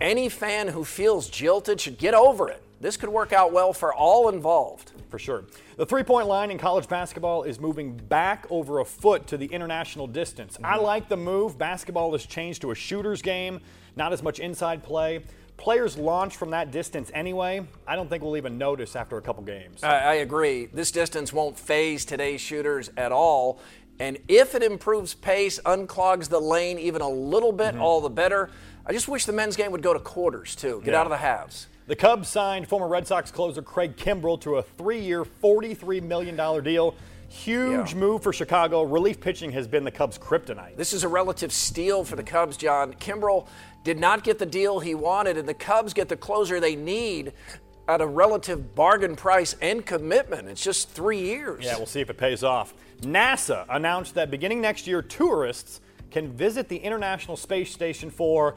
Any 0.00 0.28
fan 0.28 0.68
who 0.68 0.84
feels 0.84 1.28
jilted 1.28 1.80
should 1.80 1.98
get 1.98 2.14
over 2.14 2.48
it. 2.48 2.62
This 2.80 2.96
could 2.96 3.08
work 3.08 3.32
out 3.32 3.52
well 3.52 3.72
for 3.72 3.94
all 3.94 4.28
involved. 4.28 4.92
For 5.08 5.18
sure. 5.18 5.44
The 5.76 5.86
three 5.86 6.02
point 6.02 6.26
line 6.26 6.50
in 6.50 6.58
college 6.58 6.88
basketball 6.88 7.44
is 7.44 7.58
moving 7.60 7.96
back 7.96 8.46
over 8.50 8.80
a 8.80 8.84
foot 8.84 9.26
to 9.28 9.36
the 9.36 9.46
international 9.46 10.06
distance. 10.06 10.58
I 10.62 10.74
mm-hmm. 10.74 10.84
like 10.84 11.08
the 11.08 11.16
move. 11.16 11.56
Basketball 11.58 12.12
has 12.12 12.26
changed 12.26 12.60
to 12.62 12.70
a 12.72 12.74
shooter's 12.74 13.22
game, 13.22 13.60
not 13.94 14.12
as 14.12 14.22
much 14.22 14.40
inside 14.40 14.82
play. 14.82 15.22
Players 15.56 15.96
launch 15.96 16.36
from 16.36 16.50
that 16.50 16.70
distance 16.70 17.10
anyway. 17.14 17.66
I 17.86 17.96
don't 17.96 18.10
think 18.10 18.22
we'll 18.22 18.36
even 18.36 18.58
notice 18.58 18.94
after 18.94 19.16
a 19.16 19.22
couple 19.22 19.42
games. 19.42 19.82
I, 19.82 19.98
I 19.98 20.14
agree. 20.14 20.66
This 20.66 20.90
distance 20.90 21.32
won't 21.32 21.58
phase 21.58 22.04
today's 22.04 22.42
shooters 22.42 22.90
at 22.96 23.10
all. 23.10 23.60
And 23.98 24.18
if 24.28 24.54
it 24.54 24.62
improves 24.62 25.14
pace, 25.14 25.58
unclogs 25.64 26.28
the 26.28 26.40
lane 26.40 26.78
even 26.78 27.00
a 27.00 27.08
little 27.08 27.52
bit, 27.52 27.72
mm-hmm. 27.72 27.82
all 27.82 28.02
the 28.02 28.10
better. 28.10 28.50
I 28.84 28.92
just 28.92 29.08
wish 29.08 29.24
the 29.24 29.32
men's 29.32 29.56
game 29.56 29.72
would 29.72 29.82
go 29.82 29.94
to 29.94 29.98
quarters 29.98 30.54
too. 30.54 30.82
Get 30.84 30.92
Yeah. 30.92 31.00
out 31.00 31.06
of 31.06 31.10
the 31.10 31.16
halves. 31.16 31.68
The 31.86 31.96
Cubs 31.96 32.28
signed 32.28 32.66
former 32.66 32.88
Red 32.88 33.06
Sox 33.06 33.30
closer 33.30 33.62
Craig 33.62 33.96
Kimbrel 33.96 34.40
to 34.40 34.56
a 34.56 34.62
three 34.62 35.00
year, 35.00 35.24
$43 35.24 36.02
million 36.02 36.36
deal. 36.64 36.94
Huge 37.28 37.92
Yeah. 37.92 37.98
move 37.98 38.22
for 38.22 38.32
Chicago. 38.32 38.82
Relief 38.82 39.20
pitching 39.20 39.52
has 39.52 39.68
been 39.68 39.84
the 39.84 39.90
Cubs' 39.90 40.18
kryptonite. 40.18 40.76
This 40.76 40.92
is 40.92 41.04
a 41.04 41.08
relative 41.08 41.52
steal 41.52 42.04
for 42.04 42.16
the 42.16 42.22
Cubs, 42.24 42.56
John. 42.56 42.94
Kimbrel 42.94 43.46
did 43.84 43.98
not 43.98 44.24
get 44.24 44.38
the 44.38 44.46
deal 44.46 44.80
he 44.80 44.94
wanted, 44.96 45.36
and 45.36 45.48
the 45.48 45.54
Cubs 45.54 45.92
get 45.92 46.08
the 46.08 46.16
closer 46.16 46.58
they 46.58 46.74
need 46.74 47.32
at 47.88 48.00
a 48.00 48.06
relative 48.06 48.74
bargain 48.74 49.14
price 49.14 49.54
and 49.62 49.86
commitment. 49.86 50.48
It's 50.48 50.62
just 50.62 50.90
three 50.90 51.20
years. 51.20 51.64
Yeah, 51.64 51.76
we'll 51.76 51.86
see 51.86 52.00
if 52.00 52.10
it 52.10 52.16
pays 52.16 52.42
off. 52.42 52.74
NASA 53.02 53.64
announced 53.68 54.14
that 54.14 54.28
beginning 54.30 54.60
next 54.60 54.88
year, 54.88 55.02
tourists 55.02 55.80
can 56.10 56.32
visit 56.32 56.68
the 56.68 56.78
International 56.78 57.36
Space 57.36 57.72
Station 57.72 58.10
for 58.10 58.56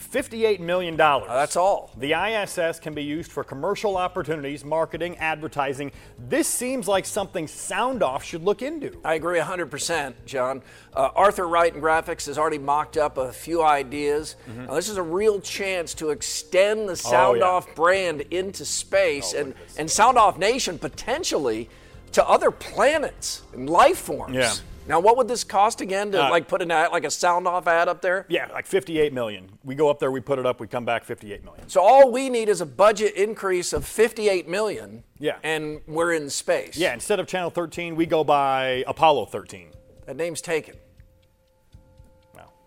$58 0.00 0.60
million. 0.60 0.96
that's 0.96 1.56
all. 1.56 1.90
The 1.96 2.12
ISS 2.14 2.80
can 2.80 2.94
be 2.94 3.04
used 3.04 3.30
for 3.30 3.44
commercial 3.44 3.96
opportunities, 3.96 4.64
marketing, 4.64 5.16
advertising. 5.18 5.92
This 6.18 6.48
seems 6.48 6.88
like 6.88 7.04
something 7.06 7.46
Sound 7.46 8.02
Off 8.02 8.24
should 8.24 8.42
look 8.42 8.62
into. 8.62 8.98
I 9.04 9.14
agree 9.14 9.38
100%, 9.38 10.14
John. 10.26 10.62
Uh, 10.94 11.10
Arthur 11.14 11.46
Wright 11.46 11.74
in 11.74 11.80
graphics 11.80 12.26
has 12.26 12.38
already 12.38 12.58
mocked 12.58 12.96
up 12.96 13.18
a 13.18 13.32
few 13.32 13.62
ideas. 13.62 14.36
Now, 14.56 14.74
this 14.74 14.88
is 14.88 14.96
a 14.96 15.02
real 15.02 15.40
chance 15.40 15.94
to 15.94 16.10
extend 16.10 16.88
the 16.88 16.96
Sound 16.96 17.10
Mm-hmm. 17.20 17.20
Oh, 17.20 17.34
yeah. 17.34 17.44
Off 17.44 17.74
brand 17.74 18.20
into 18.30 18.64
space 18.64 19.34
Oh, 19.36 19.40
and, 19.40 19.54
and 19.76 19.90
Sound 19.90 20.16
Off 20.18 20.38
Nation 20.38 20.78
potentially 20.78 21.68
to 22.12 22.26
other 22.26 22.50
planets 22.50 23.42
and 23.52 23.68
life 23.68 23.98
forms. 23.98 24.34
Yeah. 24.34 24.52
Now, 24.90 24.98
what 24.98 25.16
would 25.16 25.28
this 25.28 25.44
cost 25.44 25.80
again 25.80 26.10
to 26.10 26.26
Uh, 26.26 26.30
like 26.30 26.48
put 26.48 26.62
an 26.62 26.72
ad, 26.72 26.90
like 26.90 27.04
a 27.04 27.10
sound 27.12 27.46
off 27.46 27.68
ad 27.68 27.86
up 27.86 28.02
there? 28.02 28.26
Yeah, 28.28 28.48
like 28.52 28.66
58 28.66 29.12
million. 29.12 29.48
We 29.62 29.76
go 29.76 29.88
up 29.88 30.00
there, 30.00 30.10
we 30.10 30.20
put 30.20 30.40
it 30.40 30.46
up, 30.46 30.58
we 30.58 30.66
come 30.66 30.84
back 30.84 31.04
58 31.04 31.44
million. 31.44 31.68
So 31.68 31.80
all 31.80 32.10
we 32.10 32.28
need 32.28 32.48
is 32.48 32.60
a 32.60 32.66
budget 32.66 33.14
increase 33.14 33.72
of 33.72 33.84
58 33.84 34.48
million. 34.48 35.04
Yeah. 35.20 35.36
And 35.44 35.80
we're 35.86 36.12
in 36.12 36.28
space. 36.28 36.76
Yeah, 36.76 36.92
instead 36.92 37.20
of 37.20 37.28
Channel 37.28 37.50
13, 37.50 37.94
we 37.94 38.04
go 38.04 38.24
by 38.24 38.82
Apollo 38.88 39.26
13. 39.26 39.68
That 40.06 40.16
name's 40.16 40.40
taken. 40.40 40.74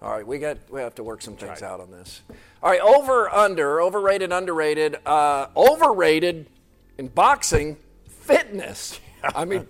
All 0.02 0.12
right, 0.12 0.28
we 0.28 0.38
got 0.38 0.58
we 0.70 0.82
have 0.82 0.96
to 0.96 1.04
work 1.04 1.22
some 1.22 1.38
things 1.38 1.62
out 1.62 1.80
on 1.80 1.90
this. 1.90 2.24
All 2.62 2.70
right, 2.70 2.82
over 2.82 3.30
under, 3.30 3.82
overrated, 3.82 4.34
underrated, 4.34 4.98
uh, 5.06 5.48
overrated 5.56 6.50
in 6.98 7.08
boxing, 7.08 7.78
fitness. 8.10 9.00
I 9.24 9.46
mean, 9.46 9.66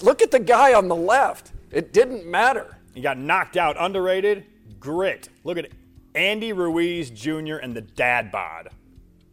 look 0.00 0.22
at 0.22 0.30
the 0.30 0.38
guy 0.38 0.72
on 0.72 0.88
the 0.88 0.96
left. 0.96 1.52
It 1.70 1.92
didn't 1.92 2.26
matter. 2.26 2.78
he 2.94 3.00
got 3.00 3.18
knocked 3.18 3.56
out, 3.56 3.76
underrated, 3.78 4.44
grit. 4.80 5.28
Look 5.44 5.58
at 5.58 5.66
it. 5.66 5.72
Andy 6.14 6.52
Ruiz 6.52 7.10
Jr. 7.10 7.56
and 7.56 7.76
the 7.76 7.82
dad 7.82 8.32
bod. 8.32 8.70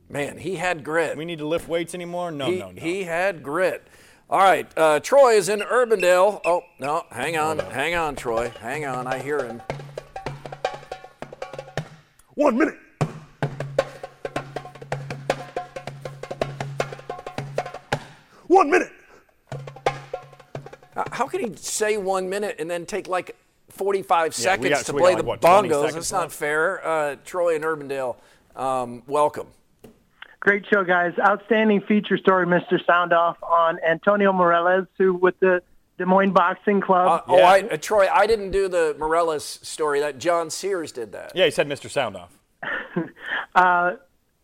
Man, 0.10 0.38
he 0.38 0.56
had 0.56 0.84
grit. 0.84 1.17
We 1.17 1.26
need 1.26 1.39
to 1.39 1.48
lift 1.48 1.67
weights 1.67 1.95
anymore? 1.95 2.32
No, 2.32 2.45
he, 2.45 2.60
no, 2.60 2.71
no. 2.71 2.82
he 2.82 3.04
had 3.04 3.41
grit. 3.41 3.88
All 4.30 4.39
right, 4.39 4.67
uh, 4.76 5.00
Troy 5.00 5.36
is 5.36 5.50
in 5.50 5.60
Urbandale. 5.60 6.41
Oh 6.45 6.62
no, 6.80 7.06
hang 7.12 7.38
on, 7.38 7.60
hang 7.60 7.93
on, 7.93 8.15
Troy, 8.15 8.52
hang 8.60 8.84
on. 8.86 9.06
I 9.06 9.19
hear 9.19 9.43
him. 9.43 9.62
One 12.34 12.58
minute. 12.58 12.76
One 18.48 18.69
minute. 18.69 18.91
How 21.15 21.28
can 21.28 21.39
he 21.39 21.56
say 21.56 21.97
one 21.97 22.30
minute 22.30 22.58
and 22.60 22.69
then 22.69 22.86
take 22.86 23.08
like 23.08 23.36
45 23.69 24.28
Yeah, 24.28 24.32
seconds 24.32 24.69
got- 24.69 24.86
to 24.86 24.93
play 24.93 25.13
got, 25.13 25.17
the 25.21 25.23
what, 25.23 25.41
bongos? 25.41 25.93
That's 25.93 26.12
not 26.12 26.32
fair. 26.32 26.86
Uh, 26.86 27.15
Troy 27.23 27.56
and 27.56 27.63
Urbandale, 27.63 28.17
um, 28.56 29.01
welcome. 29.08 29.47
Great 30.41 30.65
show, 30.71 30.84
guys. 30.84 31.13
Outstanding 31.17 31.82
feature 31.82 32.17
story, 32.17 32.45
Mr. 32.45 32.80
Soundoff, 32.86 33.36
on 33.41 33.80
Antonio 33.80 34.32
Morales, 34.32 34.86
who 34.97 35.13
with 35.13 35.39
the 35.39 35.63
Des 35.97 36.06
Moines 36.06 36.34
Boxing 36.34 36.84
Uh, 36.84 36.86
Club. 36.86 37.23
Oh, 37.28 37.39
I, 37.41 37.62
uh, 37.62 37.78
Troy, 37.78 38.08
I 38.12 38.28
didn't 38.28 38.51
do 38.51 38.67
the 38.67 38.95
Morellis 38.99 39.43
story. 39.65 40.01
That 40.01 40.19
John 40.19 40.49
Sears 40.49 40.91
did 40.91 41.13
that. 41.13 41.32
Yeah, 41.34 41.45
he 41.45 41.51
said 41.51 41.67
Mr. 41.67 41.89
Soundoff. 41.89 42.30
uh, 43.56 43.93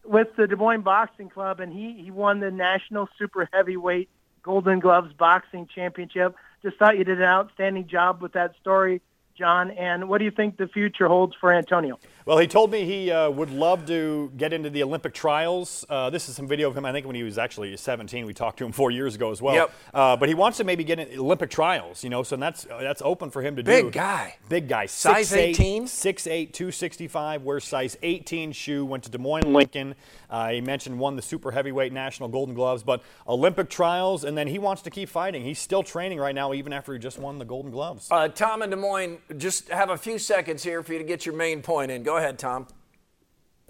with 0.06 0.30
the 0.38 0.48
Des 0.48 0.56
Moines 0.56 0.82
Boxing 0.82 1.30
Club, 1.30 1.60
and 1.60 1.72
he, 1.72 2.02
he 2.04 2.10
won 2.10 2.40
the 2.40 2.50
National 2.50 3.08
Super 3.20 3.48
Heavyweight 3.54 4.10
Golden 4.42 4.80
Gloves 4.80 5.14
Boxing 5.14 5.68
Championship. 5.68 6.36
Just 6.64 6.78
thought 6.78 6.98
you 6.98 7.04
did 7.04 7.18
an 7.18 7.24
outstanding 7.24 7.88
job 7.88 8.22
with 8.22 8.34
that 8.34 8.56
story, 8.62 9.02
John. 9.38 9.72
And 9.72 10.08
what 10.08 10.20
do 10.20 10.26
you 10.26 10.32
think 10.32 10.58
the 10.58 10.68
future 10.68 11.08
holds 11.08 11.36
for 11.40 11.52
Antonio? 11.52 12.00
Well, 12.26 12.38
he 12.38 12.48
told 12.48 12.72
me 12.72 12.86
he 12.86 13.10
uh, 13.10 13.30
would 13.30 13.50
love 13.50 13.86
to 13.88 14.32
get 14.38 14.54
into 14.54 14.70
the 14.70 14.84
Olympic 14.84 15.14
trials. 15.14 15.86
Uh, 15.90 16.10
this 16.10 16.30
is 16.30 16.36
some 16.36 16.48
video 16.48 16.70
of 16.70 16.78
him, 16.78 16.86
I 16.86 16.92
think, 16.92 17.08
when 17.08 17.16
he 17.16 17.24
was 17.24 17.38
actually 17.38 17.76
17. 17.76 18.26
We 18.26 18.34
talked 18.34 18.60
to 18.60 18.66
him 18.66 18.72
four 18.72 18.92
years 18.92 19.16
ago 19.16 19.32
as 19.32 19.42
well. 19.42 19.56
Yep. 19.56 19.74
Uh, 19.94 20.18
but 20.18 20.30
he 20.30 20.36
wants 20.36 20.58
to 20.60 20.64
maybe 20.64 20.84
get 20.84 21.00
in 21.00 21.20
Olympic 21.20 21.50
trials, 21.50 22.04
you 22.04 22.10
know, 22.10 22.22
so 22.22 22.36
that's 22.36 22.68
uh, 22.68 22.78
that's 22.80 23.02
open 23.04 23.32
for 23.32 23.42
him 23.42 23.56
to 23.56 23.64
do. 23.64 23.72
Big 23.72 23.92
guy. 23.92 24.36
Big 24.50 24.68
guy. 24.68 24.86
Size 24.86 25.34
18? 25.34 25.86
6'8", 25.86 26.54
265, 26.54 27.44
wears 27.44 27.64
size 27.64 27.98
18 28.04 28.52
shoe, 28.52 28.86
went 28.86 29.04
to 29.04 29.10
Des 29.10 29.18
Moines 29.18 29.52
Lincoln. 29.52 29.96
Uh, 30.30 30.50
he 30.50 30.62
mentioned 30.62 31.00
won 31.00 31.16
the 31.16 31.22
super 31.22 31.52
heavyweight 31.52 31.92
national 31.92 32.30
golden 32.30 32.54
gloves, 32.54 32.84
but 32.84 33.04
Olympic 33.28 33.70
trials, 33.70 34.24
and 34.24 34.38
then 34.38 34.48
he 34.48 34.60
wants 34.60 34.82
to 34.84 34.90
keep 34.90 35.10
fighting. 35.10 35.44
He's 35.44 35.60
still 35.60 35.84
training 35.84 36.20
right 36.20 36.36
now, 36.36 36.54
even 36.54 36.72
after 36.72 36.94
he 36.94 37.00
just 37.00 37.20
won 37.20 37.40
the 37.40 37.46
golden 37.46 37.72
gloves. 37.72 38.08
Uh, 38.12 38.28
Tom 38.28 38.62
in 38.62 38.70
Des 38.70 38.76
Moines, 38.76 39.18
just 39.38 39.70
have 39.70 39.90
a 39.90 39.98
few 39.98 40.20
seconds 40.20 40.64
here 40.64 40.84
for 40.84 40.94
you 40.94 41.00
to 41.00 41.06
get 41.06 41.26
your 41.26 41.36
main 41.36 41.62
point 41.62 41.92
in. 41.92 42.04
Go 42.04 42.11
ahead, 42.18 42.40
Tom. 42.40 42.68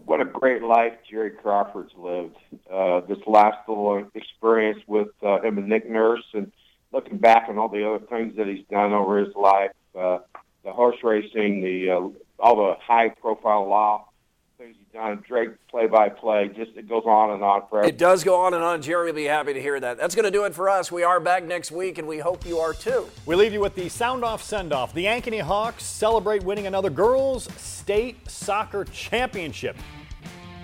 what 0.06 0.22
a 0.22 0.26
great 0.26 0.64
life 0.64 0.94
Jerry 1.10 1.32
Crawford's 1.32 1.94
lived. 1.98 2.36
Uh, 2.72 3.02
this 3.02 3.20
last 3.28 3.58
little 3.68 4.08
experience 4.16 4.82
with 4.88 5.10
uh, 5.24 5.42
him 5.42 5.58
and 5.58 5.68
Nick 5.68 5.90
Nurse, 5.90 6.24
and 6.34 6.52
looking 6.92 7.18
back 7.18 7.48
on 7.50 7.58
all 7.58 7.70
the 7.70 7.88
other 7.88 8.06
things 8.06 8.36
that 8.38 8.48
he's 8.48 8.66
done 8.70 8.94
over 8.94 9.18
his 9.18 9.36
life, 9.36 9.72
uh, 9.98 10.20
the 10.64 10.72
horse 10.72 10.98
racing, 11.04 11.62
the 11.62 11.90
uh, 11.90 12.10
all 12.40 12.56
the 12.56 12.76
high-profile 12.82 13.68
law 13.68 14.08
things 14.62 14.76
he's 14.78 14.94
done, 14.94 15.24
Drake 15.28 15.50
play-by-play, 15.70 16.50
just 16.50 16.78
it 16.78 16.88
goes 16.88 17.04
on 17.06 17.32
and 17.32 17.44
on 17.44 17.68
forever. 17.68 17.88
It 17.88 17.98
does 17.98 18.24
go 18.24 18.42
on 18.42 18.54
and 18.54 18.64
on. 18.64 18.82
Jerry 18.82 19.08
will 19.08 19.16
be 19.16 19.26
happy 19.26 19.54
to 19.54 19.62
hear 19.62 19.80
that. 19.80 19.98
That's 19.98 20.14
going 20.14 20.26
to 20.26 20.32
do 20.32 20.44
it 20.44 20.54
for 20.54 20.70
us. 20.70 20.92
We 20.92 21.04
are 21.04 21.20
back 21.20 21.44
next 21.44 21.72
week, 21.72 21.98
and 21.98 22.08
we 22.08 22.20
hope 22.20 22.46
you 22.46 22.60
are 22.60 22.74
too. 22.74 23.08
We 23.26 23.36
leave 23.36 23.54
you 23.54 23.60
with 23.60 23.74
the 23.76 23.90
sound 23.90 24.24
off 24.24 24.44
send 24.44 24.72
off. 24.72 24.94
The 24.94 25.06
Ankeny 25.06 25.42
Hawks 25.42 25.84
celebrate 25.84 26.44
winning 26.44 26.68
another 26.68 26.92
girls' 26.92 27.52
state 27.58 28.30
soccer 28.30 28.86
championship. 28.86 29.76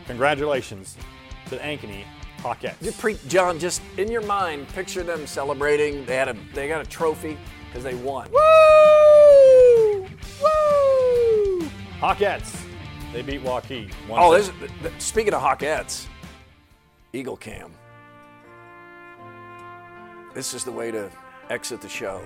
Congratulations 0.05 0.95
to 1.45 1.55
the 1.55 1.62
Ankeny 1.62 2.03
Hawkettes. 2.39 2.99
Pre- 2.99 3.17
John, 3.27 3.57
just 3.57 3.81
in 3.97 4.12
your 4.12 4.21
mind, 4.21 4.67
picture 4.69 5.01
them 5.01 5.25
celebrating. 5.25 6.05
They 6.05 6.15
had 6.15 6.27
a 6.27 6.36
they 6.53 6.67
got 6.67 6.86
a 6.86 6.89
trophy 6.89 7.36
because 7.67 7.83
they 7.83 7.95
won. 7.95 8.29
Woo! 8.31 10.07
Woo! 10.41 11.69
Hawkettes. 11.99 12.66
They 13.13 13.22
beat 13.22 13.43
Waukee. 13.43 13.91
Oh, 14.10 14.34
this, 14.36 14.52
th- 14.60 14.93
speaking 15.00 15.34
of 15.34 15.41
Hawkettes, 15.41 16.08
Eagle 17.13 17.38
Cam. 17.38 17.72
This 20.34 20.54
is 20.54 20.63
the 20.63 20.72
way 20.72 20.91
to 20.91 21.10
exit 21.50 21.82
the 21.82 21.89
show. 21.89 22.22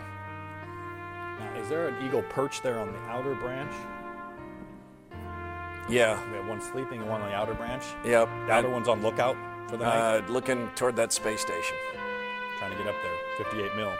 Now, 1.39 1.53
is 1.61 1.69
there 1.69 1.87
an 1.87 2.05
eagle 2.05 2.23
perch 2.23 2.61
there 2.61 2.79
on 2.79 2.91
the 2.91 2.99
outer 2.99 3.35
branch? 3.35 3.71
Yeah. 5.89 6.19
We 6.31 6.37
have 6.37 6.47
one 6.47 6.61
sleeping 6.61 7.01
and 7.01 7.09
one 7.09 7.21
on 7.21 7.29
the 7.29 7.35
outer 7.35 7.53
branch. 7.53 7.83
Yep. 8.05 8.27
The 8.47 8.51
outer 8.53 8.69
one's 8.69 8.87
on 8.87 9.01
lookout 9.01 9.35
for 9.69 9.77
the 9.77 9.85
night. 9.85 10.17
Uh, 10.17 10.27
looking 10.31 10.69
toward 10.75 10.95
that 10.97 11.13
space 11.13 11.41
station. 11.41 11.75
Trying 12.59 12.71
to 12.71 12.77
get 12.77 12.87
up 12.87 12.95
there. 13.01 13.45
58 13.45 13.75
mil. 13.75 13.91